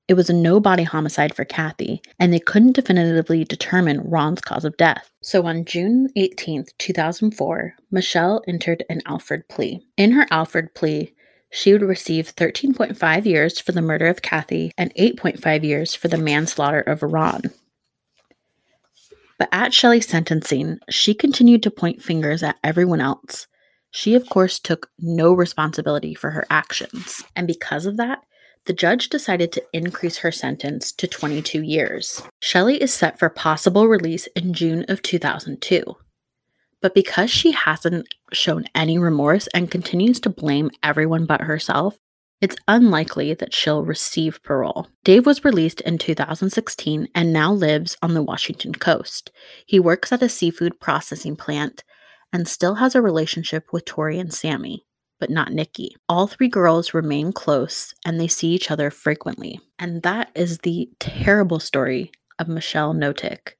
It 0.08 0.14
was 0.14 0.28
a 0.28 0.34
no 0.34 0.58
body 0.58 0.82
homicide 0.82 1.34
for 1.34 1.44
Kathy, 1.44 2.02
and 2.18 2.32
they 2.32 2.40
couldn't 2.40 2.72
definitively 2.72 3.44
determine 3.44 4.00
Ron's 4.00 4.40
cause 4.40 4.64
of 4.64 4.76
death. 4.76 5.10
So 5.22 5.46
on 5.46 5.64
June 5.64 6.08
18, 6.16 6.66
2004, 6.78 7.74
Michelle 7.90 8.42
entered 8.48 8.84
an 8.90 9.00
Alford 9.06 9.48
plea. 9.48 9.80
In 9.96 10.12
her 10.12 10.26
Alford 10.30 10.74
plea, 10.74 11.14
she 11.52 11.72
would 11.72 11.82
receive 11.82 12.34
13.5 12.34 13.24
years 13.26 13.60
for 13.60 13.72
the 13.72 13.82
murder 13.82 14.06
of 14.06 14.22
Kathy 14.22 14.72
and 14.78 14.92
8.5 14.94 15.62
years 15.62 15.94
for 15.94 16.08
the 16.08 16.16
manslaughter 16.16 16.80
of 16.80 17.02
Ron. 17.02 17.42
But 19.38 19.50
at 19.52 19.74
Shelley's 19.74 20.08
sentencing, 20.08 20.78
she 20.88 21.14
continued 21.14 21.62
to 21.64 21.70
point 21.70 22.02
fingers 22.02 22.42
at 22.42 22.56
everyone 22.64 23.00
else. 23.00 23.46
She, 23.90 24.14
of 24.14 24.28
course, 24.30 24.58
took 24.58 24.88
no 24.98 25.34
responsibility 25.34 26.14
for 26.14 26.30
her 26.30 26.46
actions. 26.48 27.22
And 27.36 27.46
because 27.46 27.84
of 27.84 27.98
that, 27.98 28.20
the 28.64 28.72
judge 28.72 29.10
decided 29.10 29.52
to 29.52 29.64
increase 29.74 30.18
her 30.18 30.32
sentence 30.32 30.90
to 30.92 31.06
22 31.06 31.62
years. 31.62 32.22
Shelley 32.40 32.80
is 32.80 32.94
set 32.94 33.18
for 33.18 33.28
possible 33.28 33.88
release 33.88 34.26
in 34.28 34.54
June 34.54 34.86
of 34.88 35.02
2002. 35.02 35.96
But 36.82 36.94
because 36.94 37.30
she 37.30 37.52
hasn't 37.52 38.06
shown 38.32 38.64
any 38.74 38.98
remorse 38.98 39.46
and 39.54 39.70
continues 39.70 40.20
to 40.20 40.30
blame 40.30 40.70
everyone 40.82 41.24
but 41.24 41.42
herself, 41.42 41.98
it's 42.40 42.56
unlikely 42.66 43.34
that 43.34 43.54
she'll 43.54 43.84
receive 43.84 44.42
parole. 44.42 44.88
Dave 45.04 45.24
was 45.24 45.44
released 45.44 45.80
in 45.82 45.96
2016 45.96 47.08
and 47.14 47.32
now 47.32 47.52
lives 47.52 47.96
on 48.02 48.14
the 48.14 48.22
Washington 48.22 48.72
coast. 48.74 49.30
He 49.64 49.78
works 49.78 50.10
at 50.10 50.22
a 50.22 50.28
seafood 50.28 50.80
processing 50.80 51.36
plant 51.36 51.84
and 52.32 52.48
still 52.48 52.74
has 52.74 52.96
a 52.96 53.02
relationship 53.02 53.72
with 53.72 53.84
Tori 53.84 54.18
and 54.18 54.34
Sammy 54.34 54.84
but 55.22 55.30
not 55.30 55.52
Nikki. 55.52 55.94
All 56.08 56.26
three 56.26 56.48
girls 56.48 56.92
remain 56.92 57.32
close 57.32 57.94
and 58.04 58.18
they 58.18 58.26
see 58.26 58.48
each 58.48 58.72
other 58.72 58.90
frequently. 58.90 59.60
And 59.78 60.02
that 60.02 60.32
is 60.34 60.58
the 60.58 60.90
terrible 60.98 61.60
story 61.60 62.10
of 62.40 62.48
Michelle 62.48 62.92
Knotek. 62.92 63.52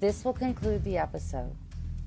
This 0.00 0.24
will 0.24 0.32
conclude 0.32 0.82
the 0.82 0.98
episode. 0.98 1.52